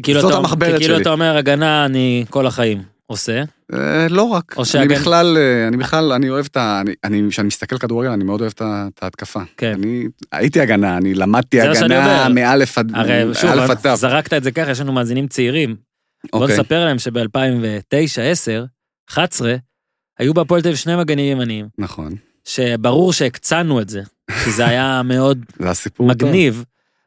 [0.03, 1.03] כאילו זאת אתה, המחברת כאילו שלי.
[1.03, 3.43] אתה אומר, הגנה אני כל החיים עושה,
[3.75, 6.81] אה, לא רק, אני בכלל, אה, אני בכלל, אני אוהב את ה...
[6.81, 9.41] אני- אני, כשאני מסתכל כדורגל, אני מאוד אוהב את ההתקפה.
[9.57, 9.73] כן.
[9.75, 12.29] אני הייתי הגנה, אני למדתי זה הגנה.
[12.29, 13.51] מאלף עד הרי שוב.
[13.95, 15.77] זרקת את זה ככה, יש לנו מאזינים צעירים,
[16.33, 18.65] בוא אוקיי, נספר להם שב-2009, 10,
[19.11, 19.57] 11,
[20.19, 22.15] היו בהפועל תל אביב שני מגנים ימניים, נכון,
[22.45, 24.03] שברור שהקצנו את זה,
[24.45, 25.45] כי זה היה מאוד.
[25.97, 26.07] טוב.
[26.07, 26.65] מגניב,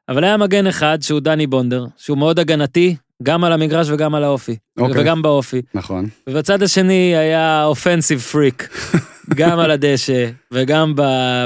[0.09, 4.23] אבל היה מגן אחד שהוא דני בונדר, שהוא מאוד הגנתי, גם על המגרש וגם על
[4.23, 5.01] האופי, אוקיי.
[5.01, 5.61] וגם באופי.
[5.73, 8.69] נכון, ובצד השני היה אופנסיב פריק,
[9.39, 10.93] גם על הדשא וגם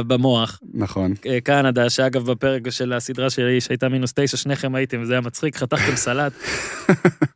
[0.07, 0.59] במוח.
[0.73, 1.13] נכון.
[1.25, 5.55] אה, קנדה, שאגב בפרק של הסדרה שלי שהייתה מינוס תשע, שניכם הייתם, זה היה מצחיק,
[5.55, 6.33] חתכתם סלט.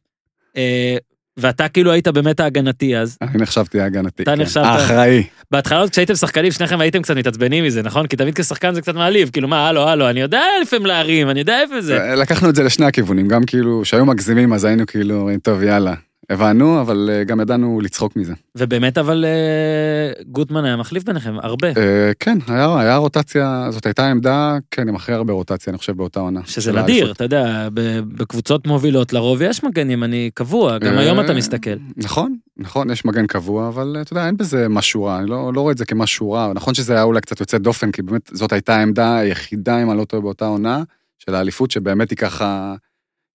[0.59, 0.97] אה,
[1.37, 3.17] ואתה כאילו היית באמת ההגנתי אז.
[3.21, 4.23] אני נחשבתי הגנתי.
[4.23, 4.41] אתה כן.
[4.41, 5.23] נחשבת- האחראי.
[5.51, 8.07] בהתחלה עוד כשהייתם שחקנים שניכם הייתם קצת מתעצבנים מזה, נכון?
[8.07, 11.39] כי תמיד כשחקן זה קצת מעליב, כאילו מה, הלו, הלו, אני יודע לפעמים להרים, אני
[11.39, 11.99] יודע איפה זה.
[12.15, 15.93] לקחנו את זה לשני הכיוונים, גם כאילו, שהיו מגזימים, אז היינו כאילו, טוב, יאללה.
[16.29, 18.33] הבנו, אבל אה, גם ידענו לצחוק מזה.
[18.57, 21.67] ובאמת אבל אה, גוטמן היה מחליף ביניכם, הרבה.
[21.67, 25.97] אה, כן, היה, היה רוטציה, זאת הייתה עמדה, כן, עם הכי הרבה רוטציה, אני חושב,
[25.97, 26.41] באותה עונה.
[26.45, 27.11] שזה נדיר.
[27.11, 27.67] אתה יודע,
[28.07, 31.75] בקבוצות מובילות לרוב יש מגן ימני קבוע, גם היום אתה מסתכל.
[31.97, 35.61] נכון, נכון, יש מגן קבוע, אבל אתה יודע, אין בזה משהו רע, אני לא, לא
[35.61, 36.51] רואה את זה כמשהו רע.
[36.55, 39.97] נכון שזה היה אולי קצת יוצא דופן, כי באמת זאת הייתה העמדה היחידה, אם אני
[39.99, 40.83] לא טועה, באותה עונה,
[41.19, 42.75] של האליפות, שבאמת היא ככה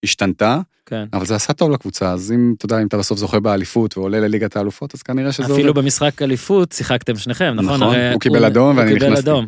[0.03, 1.05] השתנתה, כן.
[1.13, 4.19] אבל זה עשה טוב לקבוצה, אז אם, אתה יודע, אם אתה בסוף זוכה באליפות ועולה
[4.19, 5.81] לליגת האלופות, אז כנראה שזה אפילו עובד.
[5.81, 7.65] במשחק אליפות שיחקתם שניכם, נכון?
[7.65, 9.29] נכון, הרי הוא קיבל אדום ואני הוא קיבל נכנסתי.
[9.29, 9.47] אדום.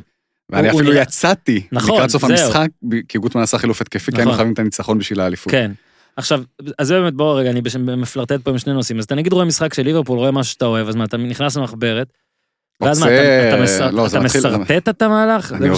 [0.49, 2.31] ואני הוא- אפילו הוא- יצאתי נכון, לקראת סוף זהו.
[2.31, 2.67] המשחק,
[3.07, 4.35] כי גוטמן עשה חילוף התקפי, כי היינו נכון.
[4.37, 5.51] חייבים את הניצחון בשביל האליפות.
[5.51, 5.71] כן.
[6.15, 6.43] עכשיו,
[6.79, 7.61] אז זה באמת, בוא רגע, אני
[7.97, 8.99] מפלרטט פה עם שני נושאים.
[8.99, 11.57] אז אתה נגיד רואה משחק של ליברפול, רואה משהו שאתה אוהב, אז מה, אתה נכנס
[11.57, 12.07] למחברת,
[12.81, 15.53] ואז מה, אתה- לא, מסרטט את המהלך?
[15.53, 15.69] אני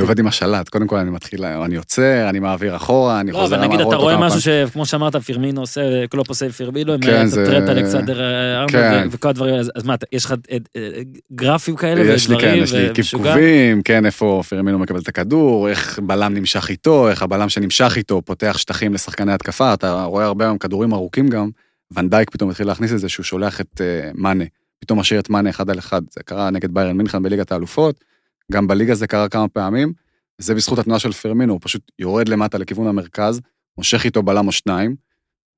[0.00, 3.56] עובד, עם, השלט, קודם כל אני מתחיל, אני עוצר, אני מעביר אחורה, אני לא, חוזר
[3.56, 4.40] אבל נגיד למערות אתה רואה משהו.
[4.40, 8.20] שכמו שאמרת, פירמינו עושה, קלופ עושה פירמינו, זה- הטרט אלכסנדר
[8.68, 9.08] כן.
[9.10, 10.90] וכל הדברים האלה, אז- מה, יש לך אה, אה,
[11.32, 12.88] גרפים כאלה יש לי, כן, ודברים, יש לי?
[13.20, 18.22] קבקובים, כן, איפה פרמינו מקבל את הכדור, איך בלם נמשך איתו, איך הבלם שנמשך איתו
[18.24, 21.48] פותח שטחים לשחקני התקפה, אתה רואה הרבה היום כדורים ארוכים גם,
[21.90, 24.44] ונדייק פתאום התחיל להכניס את זה, שהוא שולח את אה, מאנה,
[24.80, 28.04] פתאום משאיר את מאנה אחד על אחד, זה קרה נגד ביירן מינכן בליגת האלופות,
[28.52, 29.92] גם בליגה זה קרה כמה פעמים,
[30.38, 33.40] זה בזכות התנועה של פרמינו, הוא פשוט יורד למטה לכיוון המרכז,
[33.78, 34.96] מושך איתו בלם או שניים,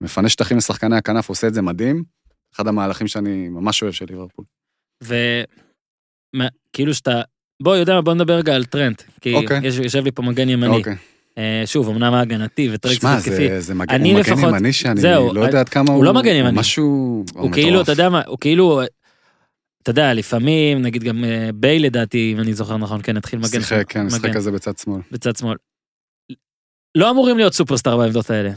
[0.00, 2.02] מפנה שטחים לשחקני הכנף, עושה את זה מדהים,
[2.54, 4.44] אחד המהלכים שאני ממש אוהב של ליברפול.
[5.04, 7.20] וכאילו שאתה,
[7.62, 9.60] בוא, יודע מה, בוא נדבר רגע על טרנט, כי אוקיי.
[9.64, 10.76] יש- יושב לי פה מגן ימני.
[10.76, 10.96] אוקיי.
[11.38, 13.30] אה, שוב, אמנם ההגנתי וטרק שמע, התקפי.
[13.48, 15.96] זה, זה מגן, אני הוא מגן לפחות- ימני שאני זהו, לא יודע עד כמה הוא
[15.96, 16.04] הוא...
[16.04, 16.58] לא מגן ימני.
[16.58, 17.24] משהו...
[17.34, 18.80] הוא כאילו, אתה יודע מה, הוא כאילו,
[19.88, 23.48] אתה יודע, לפעמים, נגיד גם אה, בייל לדעתי, אם אני זוכר נכון, כן, התחיל מגן.
[23.48, 25.00] שיחק, כן, מגן שיחק כזה בצד שמאל.
[25.10, 25.56] בצד שמאל.
[26.94, 28.50] לא אמורים להיות סופרסטאר בעמדות האלה.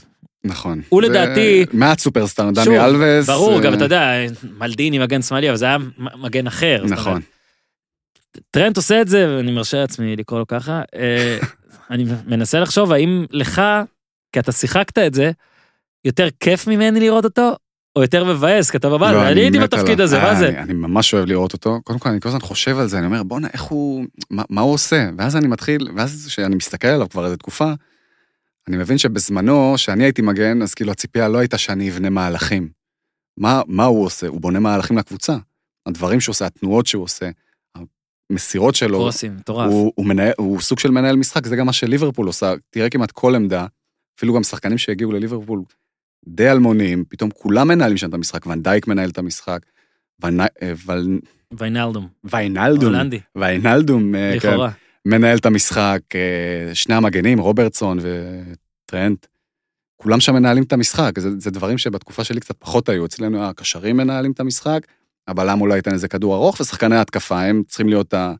[0.43, 0.81] נכון.
[0.89, 3.29] הוא לדעתי- מעט סופרסטאר, דני אלווס.
[3.29, 6.47] ברור, אה, גם אתה יודע, גם אתה יודע, מלדיני מגן שמאלי, אבל זה היה מגן
[6.47, 6.83] אחר.
[6.89, 7.21] נכון.
[8.51, 10.81] טרנט עושה את זה, ואני מרשה לעצמי לקרוא לו ככה.
[10.95, 11.37] אה,
[11.91, 13.61] אני מנסה לחשוב האם לך,
[14.33, 15.31] כי אתה שיחקת את זה,
[16.05, 17.55] יותר כיף ממני לראות אותו,
[17.95, 20.01] או יותר מבאס, כי אתה בבית, לא, אני הייתי בתפקיד.
[20.01, 20.49] הזה, אה, מה זה?
[20.49, 21.79] אני, ממש אוהב לראות אותו.
[21.83, 24.61] קודם כל, אני כל הזמן חושב על זה, אני אומר, בואנה, איך הוא, מה, מה
[24.61, 25.09] הוא עושה?
[25.17, 27.73] ואז אני מתחיל, ואז כשאני מסתכל עליו כבר איזה תקופה,
[28.67, 32.69] אני מבין שבזמנו, שאני הייתי מגן, אז כאילו הציפייה לא הייתה שאני אבנה מהלכים.
[33.37, 34.27] מה, מה הוא עושה?
[34.27, 35.37] הוא בונה מהלכים לקבוצה.
[35.85, 37.29] הדברים שהוא עושה, התנועות שהוא עושה,
[38.31, 39.71] המסירות שלו, קרוסים, מטורף.
[39.71, 42.53] הוא, הוא, מנהל, הוא סוג של מנהל משחק, זה גם מה שליברפול עושה.
[42.69, 43.65] תראה כמעט כל עמדה,
[44.17, 45.61] אפילו גם שחקנים שהגיעו לליברפול
[46.27, 49.59] די אלמונים, פתאום כולם מנהלים שם את המשחק, ונדייק מנהל את המשחק,
[50.23, 50.73] אה,
[51.51, 54.71] ויינלדום, ויינלדום, הולנדי, ויינלדום, אה, כן, לכאורה.
[55.05, 59.25] מנהל את המשחק, אה, שני המגנים, רוברטסון וטרנט,
[59.97, 63.97] כולם שם מנהלים את המשחק, זה, זה דברים שבתקופה שלי קצת פחות היו, אצלנו הקשרים
[63.97, 64.87] מנהלים את המשחק,
[65.27, 68.33] הבלם אולי ייתן איזה כדור ארוך, ושחקני ההתקפה הם צריכים להיות ה...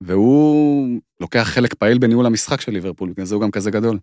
[0.00, 0.88] והוא
[1.20, 3.98] לוקח חלק פעיל בניהול המשחק של ליברפול, בגלל זה הוא גם כזה גדול.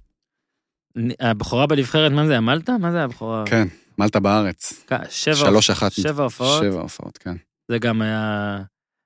[1.20, 2.78] הבכורה בנבחרת, מה זה, מלטה?
[2.80, 3.44] מה זה הבכורה?
[3.46, 3.68] כן,
[3.98, 4.86] מלטה בארץ.
[5.10, 5.92] שבע שלוש אחת.
[5.92, 6.64] שבע הופעות.
[6.64, 7.36] שבע הופעות, כן.
[7.72, 8.60] זה גם היה...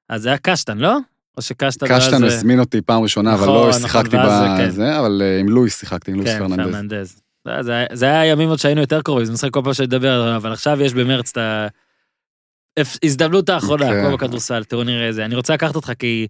[0.10, 0.98] אז זה היה קשטן, לא?
[1.38, 1.88] או שקשטן...
[1.88, 4.68] קשטן ואז- הזמין אותי פעם ראשונה, אבל נכון, לא נכון, שיחקתי ואז, כן.
[4.68, 7.22] בזה, אבל אה, עם לואיס שיחקתי, עם לואיס כן, פרננדז.
[7.48, 10.12] זה- זה היה- זה היה ימים עוד שהיינו יותר קרובים, זה משחק כל פעם שנדבר
[10.22, 11.68] עליו, אבל עכשיו יש במרץ את ה...
[12.80, 14.04] הפ- הזדמנות האחרונה, כן.
[14.08, 15.26] כמו בכדורסל, תראו נראה איזה.
[15.26, 16.28] אני רוצה לקחת אותך כי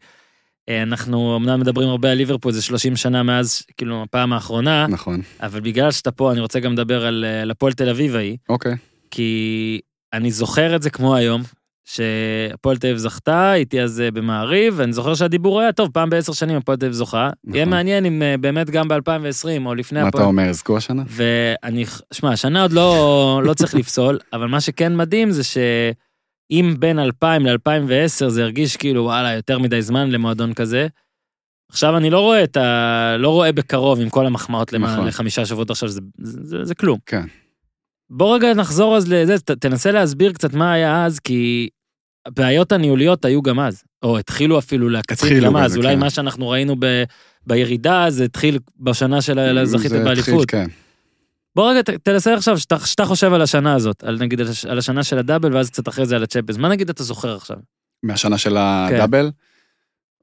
[0.70, 5.60] אנחנו אמנם מדברים הרבה על ליברפול, זה 30 שנה מאז, כאילו, הפעם האחרונה, נכון, אבל
[5.60, 8.76] בגלל שאתה פה, אני רוצה גם לדבר על אה, על הפועל תל אביב ההיא, אוקיי.
[9.12, 9.80] כי
[10.14, 11.42] אני זוכר את זה כמו היום,
[11.86, 16.34] שהפועל תל אביב זכתה, הייתי אז אה, במעריב, ואני זוכר שהדיבור היה טוב, פעם בעשר
[16.34, 17.30] שנים הפועל תל אביב זוכה.
[17.48, 17.70] יהיה נכון.
[17.70, 20.26] מעניין אם אה, באמת גם ב-2020 או לפני מה אתה הפועל.
[20.26, 21.04] אומר, יזכו השנה?
[21.08, 25.44] ואני, שמע, השנה עוד לא, לא צריך לפסול, אבל מה שכן מדהים זה
[26.52, 30.88] שאם בין 2000 ל-2010 זה הרגיש כאילו, וואלה, יותר מדי זמן למועדון כזה,
[31.70, 33.16] עכשיו אני לא רואה את ה...
[33.20, 35.08] לא רואה בקרוב עם כל המחמאות נכון.
[35.08, 37.00] לחמישה שבועות עכשיו, זה, זה, זה, זה כלום.
[37.06, 37.26] כן.
[38.10, 41.70] בוא רגע נחזור אז לזה, ת, תנסה להסביר קצת מה היה אז, כי
[42.26, 46.00] הבעיות הניהוליות היו גם אז, או התחילו אפילו להקצין התחילו גם אז, אולי כן.
[46.00, 47.04] מה שאנחנו ראינו ב,
[47.48, 50.52] בירידה, זה התחיל בשנה של זכית זה התחיל, באליפות.
[50.52, 50.68] כן.
[51.58, 54.66] בוא רגע ת- תנסה עכשיו, שאתה, שאתה חושב על השנה הזאת, על נגיד על הש-
[54.66, 57.58] על השנה של הדאבל, ואז קצת אחרי זה על הצ'מפיונס, מה נגיד אתה זוכר עכשיו?
[58.04, 58.50] מהשנה של
[58.90, 58.96] כן.
[58.96, 59.32] הדאבל?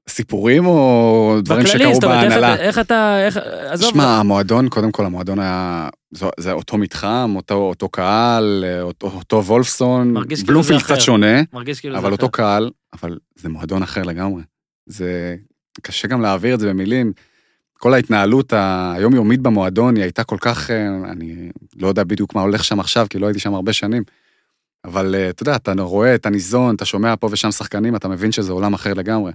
[0.09, 2.53] סיפורים או דברים בכללי, שקרו בהנהלה?
[2.53, 3.37] אתה- איך אתה, איך,
[3.69, 9.07] עזוב, שמע, המועדון, קודם כל המועדון היה, זו- זה אותו מתחם, אותו, אותו קהל, אותו,
[9.07, 10.81] אותו וולפסון, כאילו בלומפילד.
[10.81, 11.41] קצת שונה,
[11.81, 12.31] כאילו אבל אותו אחר.
[12.31, 14.43] קהל, אבל זה מועדון אחר לגמרי.
[14.85, 15.35] זה
[15.81, 17.13] קשה גם להעביר את זה במילים.
[17.79, 18.53] כל ההתנהלות
[18.95, 23.07] היומיומית במועדון היא הייתה כל כך, אה, אני לא יודע בדיוק מה הולך שם עכשיו,
[23.09, 24.03] כי לא הייתי שם הרבה שנים.
[24.85, 28.31] אבל אה, אתה יודע, אתה רואה, אתה ניזון, אתה שומע פה ושם שחקנים, אתה מבין
[28.31, 29.31] שזה עולם אחר לגמרי.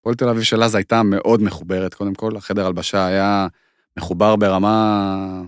[0.00, 3.46] הפועל תל אביב של אז הייתה מאוד מחוברת, קודם כל, החדר הלבשה היה
[3.96, 5.42] מחובר ברמה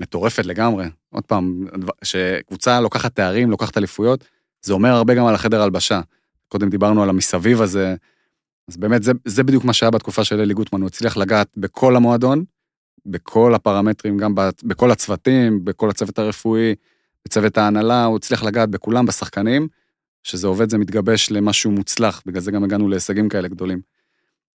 [0.00, 0.86] מטורפת לגמרי.
[1.10, 1.66] עוד פעם,
[2.02, 4.24] שקבוצה לוקחת תארים, לוקחת אליפויות,
[4.62, 6.00] זה אומר הרבה גם על החדר הלבשה.
[6.48, 7.94] קודם דיברנו על המסביב הזה,
[8.68, 11.96] אז באמת זה, זה בדיוק מה שהיה בתקופה של אלי גוטמן, הוא הצליח לגעת בכל
[11.96, 12.44] המועדון,
[13.06, 16.74] בכל הפרמטרים, גם בכל הצוותים, בכל הצוות הרפואי,
[17.24, 19.68] בצוות ההנהלה, הוא הצליח לגעת בכולם, בשחקנים,
[20.22, 23.80] שזה עובד, זה מתגבש למשהו מוצלח, בגלל זה גם הגענו להישגים כאלה גדולים.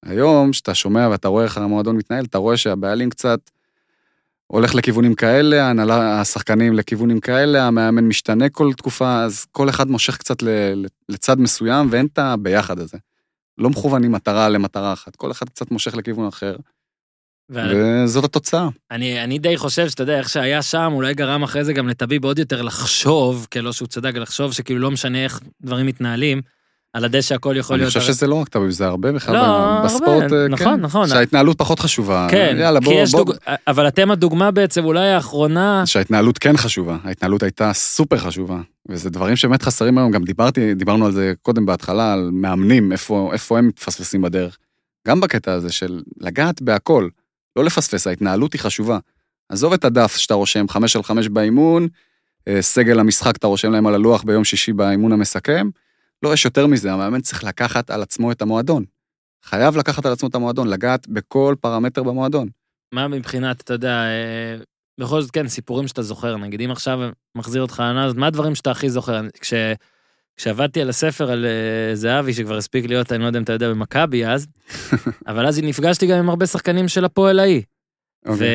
[0.03, 3.51] היום, כשאתה שומע ואתה רואה איך המועדון מתנהל, אתה רואה שהבעלים קצת
[4.47, 10.17] הולך לכיוונים כאלה, ההנהלה, השחקנים לכיוונים כאלה, המאמן משתנה כל תקופה, אז כל אחד מושך
[10.17, 10.37] קצת
[11.09, 12.99] לצד מסוים, ואין את הביחד הזה.
[13.59, 16.57] לא מכוונים מטרה למטרה אחת, כל אחד קצת מושך לכיוון אחר,
[17.51, 18.69] ו- וזאת התוצאה.
[18.91, 22.25] אני, אני די חושב שאתה יודע, איך שהיה שם, אולי גרם אחרי זה גם לטביב
[22.25, 26.43] עוד יותר לחשוב, לא שהוא צדק, לחשוב שכאילו לא משנה איך דברים מתנהלים,
[26.93, 27.93] על הדשא הכל יכול אני להיות...
[27.93, 31.09] חושב שזה לא רק טוב, זה הרבה בכלל לא, הרבה, בספורט, אה, נכון, כן, נכון.
[31.09, 32.27] שההתנהלות פחות חשובה.
[32.31, 33.35] כן, יאללה, בוא, בוא.
[33.67, 39.37] אבל אתם הדוגמה בעצם, אולי האחרונה, שההתנהלות כן חשובה, ההתנהלות הייתה סופר חשובה, וזה דברים
[39.37, 43.69] שבאמת חסרים היום, גם דיברתי, דיברנו על זה קודם בהתחלה, על מאמנים, איפה, איפה הם
[43.69, 44.59] מתפספסים בדרך.
[45.09, 47.09] גם בקטע הזה של לגעת בהכל,
[47.57, 48.99] לא לפספס, ההתנהלות היא חשובה.
[49.49, 51.89] עזוב את הדף שאתה רושם חמש על חמש באימון,
[52.49, 55.69] אה, סגל המשחק אתה רושם להם על הלוח ביום שישי באימון המסכם,
[56.23, 58.85] לא, יש יותר מזה, המאמן צריך לקחת על עצמו את המועדון.
[59.45, 62.49] חייב לקחת על עצמו את המועדון, לגעת בכל פרמטר במועדון.
[62.95, 64.57] מה מבחינת, אתה יודע, אה,
[65.01, 66.99] בכל זאת, כן, סיפורים שאתה זוכר, נגיד, אם עכשיו
[67.35, 69.21] מחזיר אותך לעונה, אז מה הדברים שאתה הכי זוכר?
[69.41, 69.55] כש...
[70.37, 73.71] כשעבדתי על הספר על אה, זהבי, שכבר הספיק להיות, אני לא יודע אם אתה יודע,
[73.71, 74.47] במכבי אז,
[75.29, 77.63] אבל אז נפגשתי גם עם הרבה שחקנים של הפועל ההיא.
[78.27, 78.47] אוקיי.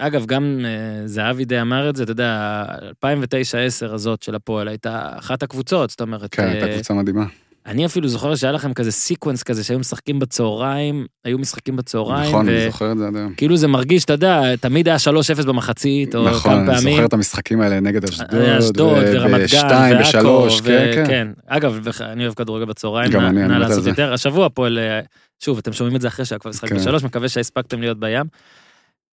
[0.00, 2.64] ואגב, גם אה, זהבי די אמר את זה, אתה יודע,
[3.04, 7.24] 2009-10 הזאת של הפועל הייתה אחת הקבוצות, זאת אומרת, כן, הייתה אה, קבוצה מדהימה.
[7.66, 12.48] אני אפילו זוכר שהיה לכם כזה sequence כזה שהיו משחקים בצהריים, היו משחקים בצהריים, נכון,
[12.48, 13.34] אני זוכר את זה עד היום.
[13.34, 14.96] כאילו זה מרגיש, אתה יודע, תמיד היה
[15.42, 16.94] 3-0 במחצית, או נכון, כמה אני פעמים.
[16.94, 21.04] זוכר את המשחקים האלה נגד אשדוד, אשדוד ו- ורמת גן ועכו, ושלוש, ו- כן, כן.
[21.06, 21.28] כן.
[21.46, 23.86] אגב, אני אוהב כדורגל בצהריים, גם אני, אני נא לעשות.
[23.86, 24.12] יותר.
[24.12, 25.00] השבוע הפועל, אה,
[25.44, 26.76] שוב, אתם שומעים את זה אחרי שהיה כבר משחק כן.
[26.76, 28.24] בשלוש, מקווה שהספקתם להיות בים.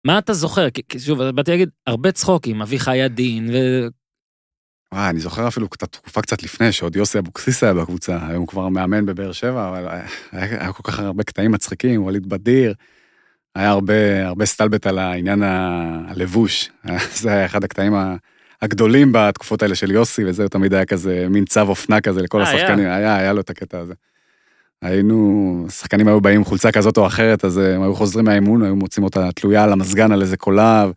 [0.04, 0.70] מה אתה זוכר?
[0.70, 3.86] כי- שוב, באתי להגיד, הרבה צחוקים, אביחי עדין, ו...
[4.94, 8.48] וואי, אני זוכר אפילו קצת תקופה קצת לפני, שעוד יוסי אבוקסיס היה בקבוצה, היום הוא
[8.48, 12.74] כבר מאמן בבאר שבע, אבל היה, היה כל כך הרבה קטעים מצחיקים, ווליד בדיר,
[13.54, 16.70] היה הרבה, הרבה סטלבט על העניין הלבוש.
[17.22, 17.92] זה היה אחד הקטעים
[18.62, 22.48] הגדולים בתקופות האלה של יוסי, וזה תמיד היה כזה מין צו אופנה כזה לכל אה,
[22.48, 22.56] היה?
[22.56, 23.94] השחקנים, היה, היה לו את הקטע הזה.
[24.82, 28.62] היינו, שחקנים היו באים עם חולצה כזאת או אחרת, אז אה, הם היו חוזרים מהאימון,
[28.62, 30.92] היו מוצאים אותה תלויה על המזגן על איזה קולב.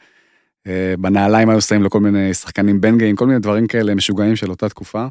[0.68, 4.36] אה, בנעליים היו שמים לו כל מיני שחקנים בן גאים, כל מיני דברים כאלה משוגעים
[4.36, 5.08] של אותה תקופה.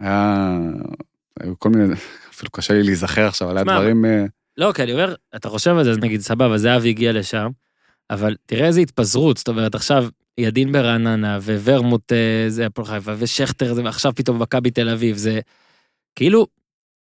[0.00, 0.48] היה,
[1.40, 1.94] היו כל מיני,
[2.34, 4.24] אפילו קשה לי להיזכר עכשיו, היה דברים, אה,
[4.56, 7.48] לא, כי אני אומר, אתה חושב על זה, אז נגיד, סבבה, זהבי הגיע לשם,
[8.10, 10.06] אבל תראה איזה התפזרות, זאת אומרת, עכשיו
[10.38, 12.12] ידין ברעננה, וורמוט
[12.48, 15.40] זה הפועל חיפה, ושכטר זה, ועכשיו פתאום מכבי תל אביב, זה
[16.14, 16.46] כאילו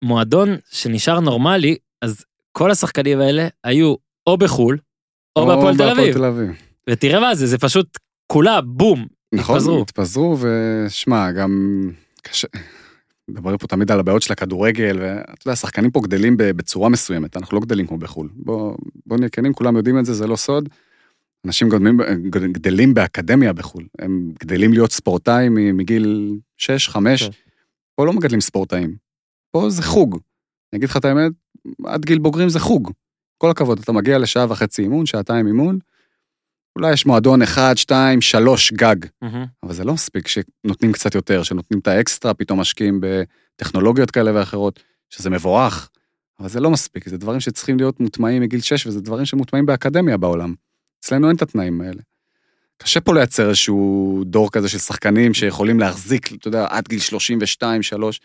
[0.03, 3.95] מועדון שנשאר נורמלי, אז כל השחקנים האלה היו
[4.27, 4.79] או בחו"ל,
[5.37, 6.49] או בהפועל תל אביב.
[6.91, 9.83] ותראה מה זה, זה פשוט כולה בום, נכון, התפזרו.
[9.83, 11.83] התפזרו, ושמע, גם
[12.23, 12.49] קשה,
[13.31, 17.57] מדברים פה תמיד על הבעיות של הכדורגל, ואתה יודע, השחקנים פה גדלים בצורה מסוימת, אנחנו
[17.57, 18.29] לא גדלים כמו בחו"ל.
[18.35, 18.77] בוא,
[19.07, 20.69] בוא נהיה כנים, כולם יודעים את זה, זה לא סוד.
[21.47, 21.99] אנשים גדלים,
[22.53, 27.31] גדלים באקדמיה בחו"ל, הם גדלים להיות ספורטאים מגיל 6, 5, כן.
[27.97, 29.08] פה לא מגדלים ספורטאים,
[29.51, 30.19] פה זה חוג.
[30.73, 31.33] אני אגיד לך את האמת,
[31.85, 32.93] עד גיל בוגרים זה חוג.
[33.39, 35.79] כל הכבוד, אתה מגיע לשעה וחצי אימון, שעתיים אימון,
[36.77, 39.47] אולי יש מועדון אחד, שתיים, שלוש גג, מהמם.
[39.63, 44.83] אבל זה לא מספיק שנותנים קצת יותר, שנותנים את האקסטרה, פתאום משקיעים בטכנולוגיות כאלה ואחרות,
[45.11, 45.91] שזה מבורך,
[46.41, 50.17] אבל זה לא מספיק, זה דברים שצריכים להיות מוטמעים מגיל 6, וזה דברים שמוטמעים באקדמיה
[50.17, 50.55] בעולם.
[51.01, 52.01] אצלנו אין את התנאים האלה.
[52.77, 57.83] קשה פה לייצר איזשהו דור כזה של שחקנים שיכולים להחזיק, אתה יודע, עד גיל 32,
[57.83, 58.21] 3.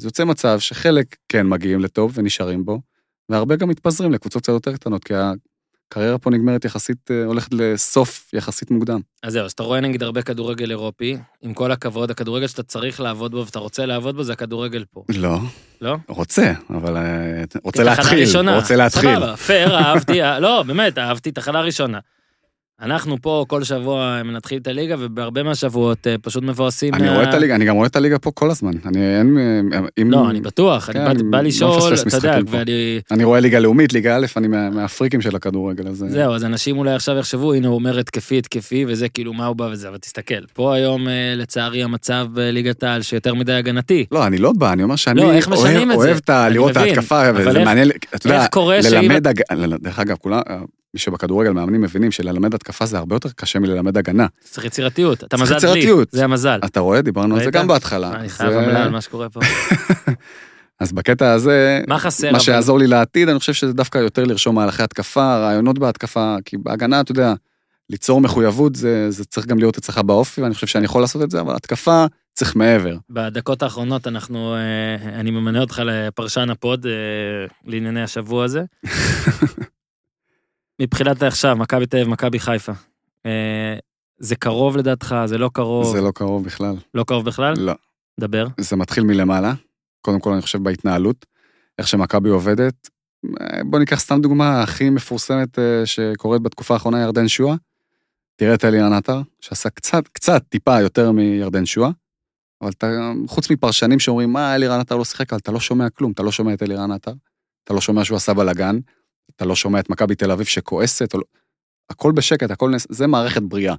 [0.00, 2.80] אז יוצא מצב שחלק כן מגיעים לטוב ונשארים בו,
[3.28, 8.30] והרבה גם מתפזרים לקבוצות קצת יותר קטנות, כי הקריירה פה נגמרת יחסית, אה, הולכת לסוף
[8.32, 9.00] יחסית מוקדם.
[9.22, 13.00] אז זהו, אז אתה רואה נגיד הרבה כדורגל אירופי, עם כל הכבוד, הכדורגל שאתה צריך
[13.00, 15.38] לעבוד בו ואתה רוצה לעבוד בו זה הכדורגל פה, לא,
[15.80, 15.96] לא?
[16.08, 18.38] רוצה, אבל אה, רוצה להתחיל.
[18.54, 19.16] רוצה להתחיל.
[19.16, 21.98] סבבה, פייר, אהבתי, אה, לא, באמת, אהבתי תחנה ראשונה.
[22.82, 26.94] אנחנו פה כל שבוע מנתחים את הליגה, ובהרבה מהשבועות אה, פשוט מבואסים.
[26.94, 28.70] אני מה- רואה את הליגה, אני גם רואה את הליגה פה כל הזמן.
[28.86, 29.38] אני אין...
[29.72, 30.10] אה, אם...
[30.10, 32.38] לא, אני בטוח, אני כן, אני בא לא לשאול, אתה יודע.
[32.48, 33.00] ואני...
[33.10, 36.02] אני רואה ליגה לאומית, ליגה א', אני מה- מהפריקים של הכדורגל, אז...
[36.02, 39.46] אה, זהו, אז אנשים אולי עכשיו יחשבו, הנה הוא אומר התקפי, התקפי, וזה כאילו מה
[39.46, 44.06] הוא בא וזה, אבל תסתכל, פה היום אה, לצערי המצב בליגת העל שיותר מדי הגנתי.
[44.12, 45.26] לא, אני לא בא, אני אומר שאני לא,
[45.94, 48.46] אוהב, את לראות את ההתקפה, וזה מעניין, אתה יודע.
[48.90, 49.28] ללמד,
[49.82, 50.16] דרך אגב,
[50.98, 54.26] שבכדורגל מאמנים מבינים שללמד התקפה זה הרבה יותר קשה מללמד הגנה.
[54.40, 56.08] צריך יצירתיות, אתה מזל יצירתיות.
[56.12, 56.60] זה המזל.
[56.64, 57.50] אתה רואה, דיברנו על זה?
[57.50, 58.12] גם בהתחלה.
[58.12, 59.40] אני חייב עמלה על מה שקורה פה.
[60.80, 62.32] אז בקטע הזה, מה חסר?
[62.32, 62.40] מה?
[62.40, 67.00] שיעזור לי לעתיד, אני חושב שזה דווקא יותר לרשום מהלכי התקפה, רעיונות בהתקפה, כי בהגנה,
[67.00, 67.34] אתה יודע,
[67.90, 71.30] ליצור מחויבות זה, זה צריך גם להיות אצלך באופי, ואני חושב שאני יכול לעשות את
[71.30, 72.96] זה, אבל התקפה צריך מעבר.
[73.10, 76.92] בדקות האחרונות אנחנו, אה, אני ממנה אותך לפרשן הפוד אה,
[77.64, 78.64] לענייני השבוע הזה.
[80.82, 82.72] מבחינת עכשיו, מכבי תל אביב, מכבי חיפה.
[83.26, 83.78] אה,
[84.18, 86.76] זה קרוב לדעתך, זה לא קרוב, זה לא קרוב בכלל.
[86.94, 87.54] לא קרוב בכלל?
[87.58, 87.74] לא.
[88.20, 88.46] דבר.
[88.60, 89.54] זה מתחיל מלמעלה,
[90.00, 91.26] קודם כל אני חושב בהתנהלות,
[91.78, 92.88] איך שמכבי עובדת.
[93.40, 97.54] אה, בוא ניקח סתם דוגמה הכי מפורסמת אה, שקורית בתקופה האחרונה, ירדן שואה.
[98.36, 101.90] תראה את אלירן עטר, שעשה קצת, קצת, טיפה יותר מירדן שואה,
[102.62, 106.12] אבל אתה, חוץ מפרשנים שאומרים, מה, אלירן עטר לא שיחק, אבל אתה לא שומע כלום,
[106.12, 107.12] אתה לא שומע את אלירן עטר,
[107.64, 108.78] אתה לא שומע שהוא עשה בלאגן,
[109.36, 111.24] אתה לא שומע את מכבי תל אביב שכועסת, או לא...
[111.90, 112.86] הכל בשקט, הכל נס...
[112.90, 113.74] זה מערכת בריאה.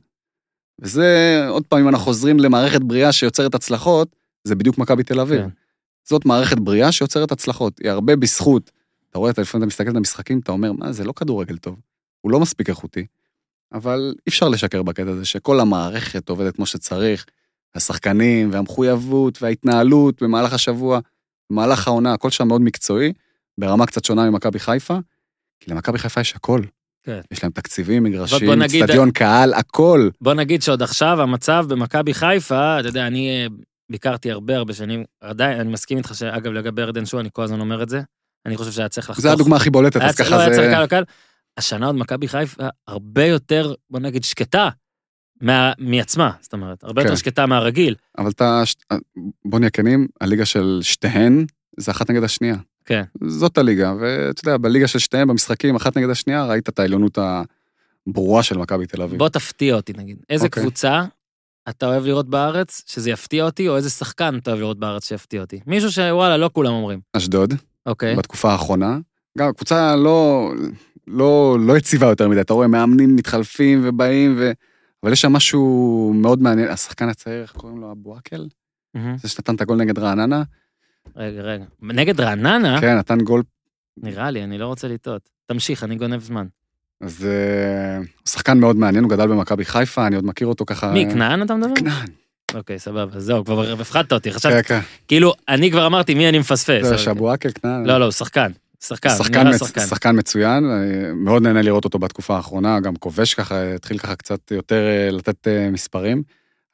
[0.82, 5.42] וזה, עוד פעם, אם אנחנו חוזרים למערכת בריאה שיוצרת הצלחות, זה בדיוק מכבי תל אביב.
[5.42, 5.50] כן.
[6.04, 8.72] זאת מערכת בריאה שיוצרת הצלחות, היא הרבה בזכות.
[9.10, 11.76] אתה רואה, אתה לפעמים אתה מסתכל על המשחקים, אתה אומר, מה, זה לא כדורגל טוב,
[12.22, 13.06] הוא לא מספיק איכותי.
[13.74, 17.26] אבל אי אפשר לשקר בקטע הזה, שכל המערכת עובדת כמו שצריך,
[17.76, 21.00] השחקנים והמחויבות וההתנהלות במהלך השבוע,
[21.50, 23.14] במהלך העונה, הכל שם מאוד מקצועי,
[23.58, 24.98] ברמה קצת שונה ממכבי חיפה,
[25.60, 26.62] כי למכבי חיפה יש הכל.
[27.04, 27.20] כן.
[27.32, 30.10] יש להם תקציבים, מגרשים, אצטדיון קהל, הכל.
[30.22, 33.48] בוא נגיד שעוד עכשיו המצב במכבי חיפה, אתה יודע, אני אה,
[33.92, 37.60] ביקרתי הרבה הרבה שנים, עדיין, אני מסכים איתך שאגב, לגבי ירדן שואה, אני כל הזמן
[37.60, 38.02] אומר את זה.
[38.46, 39.24] אני חושב שהיה צריך לחתוך.
[39.24, 40.74] זה הדוגמה הכי בולטת, אז ככה לא, היה צריך זה...
[40.76, 41.04] קל וקל.
[41.58, 44.70] השנה עוד מכבי חיפה הרבה יותר, בוא נגיד, שקטה
[45.42, 47.08] מה, מעצמה, זאת אומרת, הרבה כן.
[47.08, 47.96] יותר שקטה מהרגיל.
[48.18, 48.76] אבל אתה, ש-
[49.46, 51.46] בוא נהיה כנים, הליגה של שתיהן
[51.78, 52.56] זה אחת נגד השנייה.
[52.88, 53.04] כן.
[53.28, 57.18] זאת הליגה, ואתה יודע, בליגה של שתיהן, במשחקים אחת נגד השנייה, ראית את העליונות
[58.08, 59.20] הברורה של מכבי תל אביב.
[59.20, 60.18] בוא תפתיע אותי נגיד.
[60.30, 60.64] איזה אוקיי.
[60.64, 61.06] קבוצה
[61.70, 65.42] אתה אוהב לראות בארץ שזה יפתיע אותי, או איזה שחקן אתה אוהב לראות בארץ שיפתיע
[65.42, 65.60] אותי?
[65.68, 67.00] מישהו שוואלה, לא כולם אומרים.
[67.14, 67.54] אשדוד,
[67.86, 68.16] אוקיי.
[68.16, 69.00] בתקופה האחרונה.
[69.38, 70.52] גם קבוצה לא,
[71.08, 74.52] לא, לא יציבה יותר מדי, אתה רואה מאמנים מתחלפים ובאים, ו...
[75.04, 77.92] אבל יש שם משהו מאוד מעניין, השחקן הצעיר, איך קוראים לו?
[77.92, 78.48] אבו עקל?
[78.94, 79.18] מהמם.
[79.18, 80.44] זה שנתן את הגול נגד רעננה?
[81.16, 81.66] רגע, רגע.
[81.82, 83.44] נגד רעננה, כן, נתן גול,
[83.98, 85.30] נראה לי, אני לא רוצה לטעות.
[85.46, 86.46] תמשיך, אני גונב זמן.
[87.02, 90.92] אז אה, הוא שחקן מאוד מעניין, הוא גדל במכבי חיפה, אני עוד מכיר אותו ככה...
[90.92, 91.76] מי, כנען אתה מדבר?
[91.76, 92.08] כנען.
[92.54, 94.80] אוקיי, סבבה, זהו, כבר הפחדת אותי, כן, חשבתי, כן.
[95.08, 96.86] כאילו, אני כבר אמרתי מי אני מפספס.
[96.86, 97.86] זה עקל, כנען.
[97.86, 98.52] לא, לא, הוא שחקן.
[98.84, 99.60] שחקן, שחקן, מצ...
[99.60, 99.82] שחקן.
[99.82, 100.64] שחקן מצוין,
[101.16, 105.48] מאוד נהנה לראות אותו בתקופה האחרונה, גם כובש ככה, התחיל ככה קצת יותר אה, לתת
[105.48, 106.24] אה, מספרים.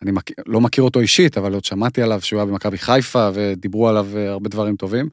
[0.04, 0.24] אני מכ...
[0.48, 4.30] לא מכיר אותו אישית, אבל עוד שמעתי עליו שהוא היה במכבי חיפה, ודיברו עליו אה,
[4.30, 5.10] הרבה דברים טובים.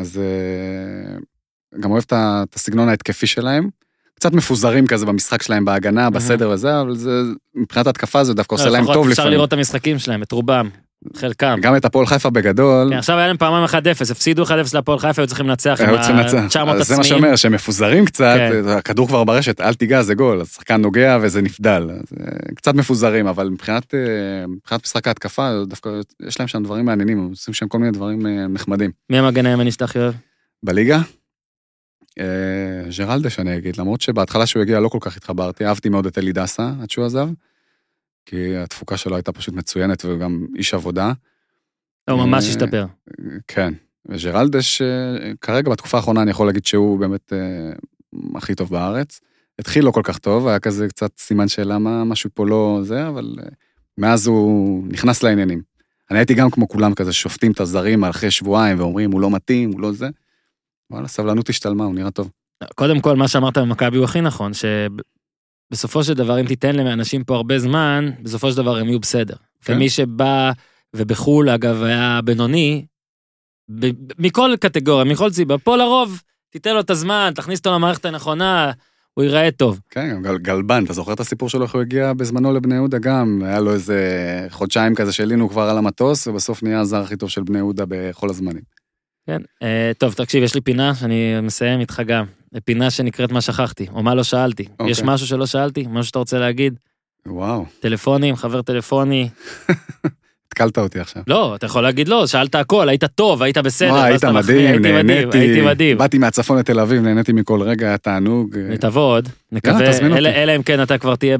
[0.00, 1.18] אז אה,
[1.80, 3.68] גם אוהב את הסגנון ההתקפי שלהם.
[4.14, 7.22] קצת מפוזרים כזה במשחק שלהם בהגנה, בסדר וזה, אבל זה,
[7.54, 9.32] מבחינת התקפה זה דווקא עושה לא, להם לפחות טוב אפשר לפעמים.
[9.32, 10.68] לראות את המשחקים שלהם, את רובם,
[11.16, 11.58] חלקם.
[11.62, 15.22] גם את הפועל חיפה בגדול, כן, עכשיו היה להם פעמיים 1-0, הפסידו 1-0 להפועל חיפה,
[15.22, 16.56] היו צריכים לנצח עם היו צריכים לנצח.
[16.56, 17.02] ה-900 אז זה מה עצמיים.
[17.02, 18.68] שאומר, שהם מפוזרים קצת, כן.
[18.68, 21.90] הכדור כבר ברשת, אל תיגע, זה גול, אז שחקן נוגע וזה נבדל.
[21.90, 25.90] אז, אה, קצת מפוזרים, אבל מבחינת אה, מבחינת משחק ההתקפה, דווקא
[26.26, 28.90] יש להם שם דברים מעניינים, הם עושים שם כל מיני דברים אה, נחמדים.
[29.10, 30.14] מי המגן הימני שאתה הכי אוהב?
[30.62, 31.00] בליגה,
[32.98, 36.32] ג'רלדש אני אגיד, למרות שבהתחלה שהוא הגיע לא כל כך התחברתי, אהבתי מאוד את אלי
[36.32, 37.28] דסה עד שהוא עזב,
[38.30, 41.12] כי התפוקה שלו הייתה פשוט מצוינת וגם איש עבודה.
[42.10, 42.86] הוא ממש אה, השתפר.
[43.48, 43.74] כן,
[44.06, 47.38] וג'רלדש, אה, כרגע בתקופה האחרונה אני יכול להגיד שהוא באמת אה,
[48.34, 49.20] הכי טוב בארץ.
[49.58, 53.08] התחיל לא כל כך טוב, היה כזה קצת סימן שאלה מה משהו פה לא זה,
[53.08, 53.34] אבל
[53.98, 55.62] מאז הוא נכנס לעניינים.
[56.10, 59.72] אני הייתי גם כמו כולם כזה, שופטים את הזרים אחרי שבועיים ואומרים, הוא לא מתאים,
[59.72, 60.08] הוא לא זה.
[60.90, 62.30] וואלה, סבלנות השתלמה, הוא נראה טוב.
[62.74, 64.52] קודם כל, מה שאמרת במכבי הוא הכי נכון,
[65.70, 69.34] שבסופו של דבר, אם תיתן לאנשים פה הרבה זמן, בסופו של דבר הם יהיו בסדר.
[69.64, 69.72] כן.
[69.72, 70.52] ומי שבא,
[70.96, 72.86] ובחו"ל, אגב, היה בינוני,
[73.80, 78.72] ב- מכל קטגוריה, מכל סיבה, פה לרוב, תיתן לו את הזמן, תכניס אותו למערכת הנכונה,
[79.14, 79.80] הוא ייראה טוב.
[79.90, 82.98] כן, גם גל, גלבן, אתה זוכר את הסיפור שלו, איך הוא הגיע בזמנו לבני יהודה
[82.98, 83.42] גם?
[83.44, 84.00] היה לו איזה
[84.50, 88.30] חודשיים כזה שעלינו כבר על המטוס, ובסוף נהיה הזר הכי טוב של בני יהודה בכל
[88.30, 88.62] הזמנים.
[89.26, 89.42] כן.
[89.62, 92.24] אה, טוב, תקשיב, יש לי פינה שאני מסיים איתך גם.
[92.64, 94.64] פינה שנקראת מה שכחתי, או מה לא שאלתי.
[94.72, 94.90] אוקיי.
[94.90, 95.86] יש משהו שלא שאלתי?
[95.90, 96.74] משהו שאתה רוצה להגיד?
[97.26, 99.28] וואו, טלפונים, חבר טלפוני.
[100.52, 101.22] התקלת אותי עכשיו.
[101.26, 103.90] לא, אתה יכול להגיד לא, שאלת הכל, היית טוב, היית בסדר.
[103.90, 105.38] וואי, היית מדהים, נהניתי.
[105.38, 105.98] הייתי מדהים.
[105.98, 108.56] באתי מהצפון לתל אביב, נהניתי מכל רגע, היה תענוג.
[108.80, 111.38] תבוא עוד, נקווה, אלא- אם כן אתה כבר תהיה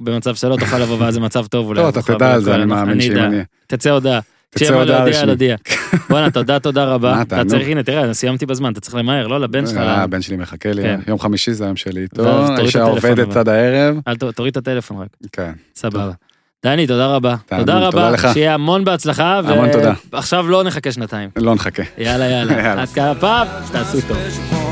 [0.00, 1.74] במצב שלא תוכל לבוא ואז זה מצב טוב.
[1.74, 3.16] לא, אתה תדע על זה, אני מאמין שאם.
[3.16, 3.40] אני...
[3.66, 4.20] תצא הודעה.
[4.50, 5.38] תצא הודעה רשמית.
[6.10, 7.22] בואנה, תודה, תודה רבה.
[7.22, 7.42] אתה.
[7.44, 9.76] צריך, הנה, תראה, סיימתי בזמן, אתה צריך למהר, לא לבן שלך.
[9.76, 11.00] אה, הבן שלי מחכה לי, כן.
[11.06, 13.36] יום חמישי זה היום שלי איתו, האישה הטלפון, עובדת.
[13.36, 13.96] עד הערב.
[14.34, 15.08] תוריד את הטלפון רק.
[15.32, 15.52] כן.
[15.74, 16.10] סבבה.
[16.64, 17.34] דני, תודה רבה.
[17.58, 18.32] תודה רבה.
[18.32, 19.38] שיהיה המון בהצלחה.
[19.38, 19.92] המון תודה.
[20.12, 21.30] ועכשיו לא נחכה שנתיים.
[21.36, 21.82] לא נחכה.
[21.98, 22.72] יאללה, יאללה.
[22.82, 24.69] עד כאן הפעם, תעשו טוב.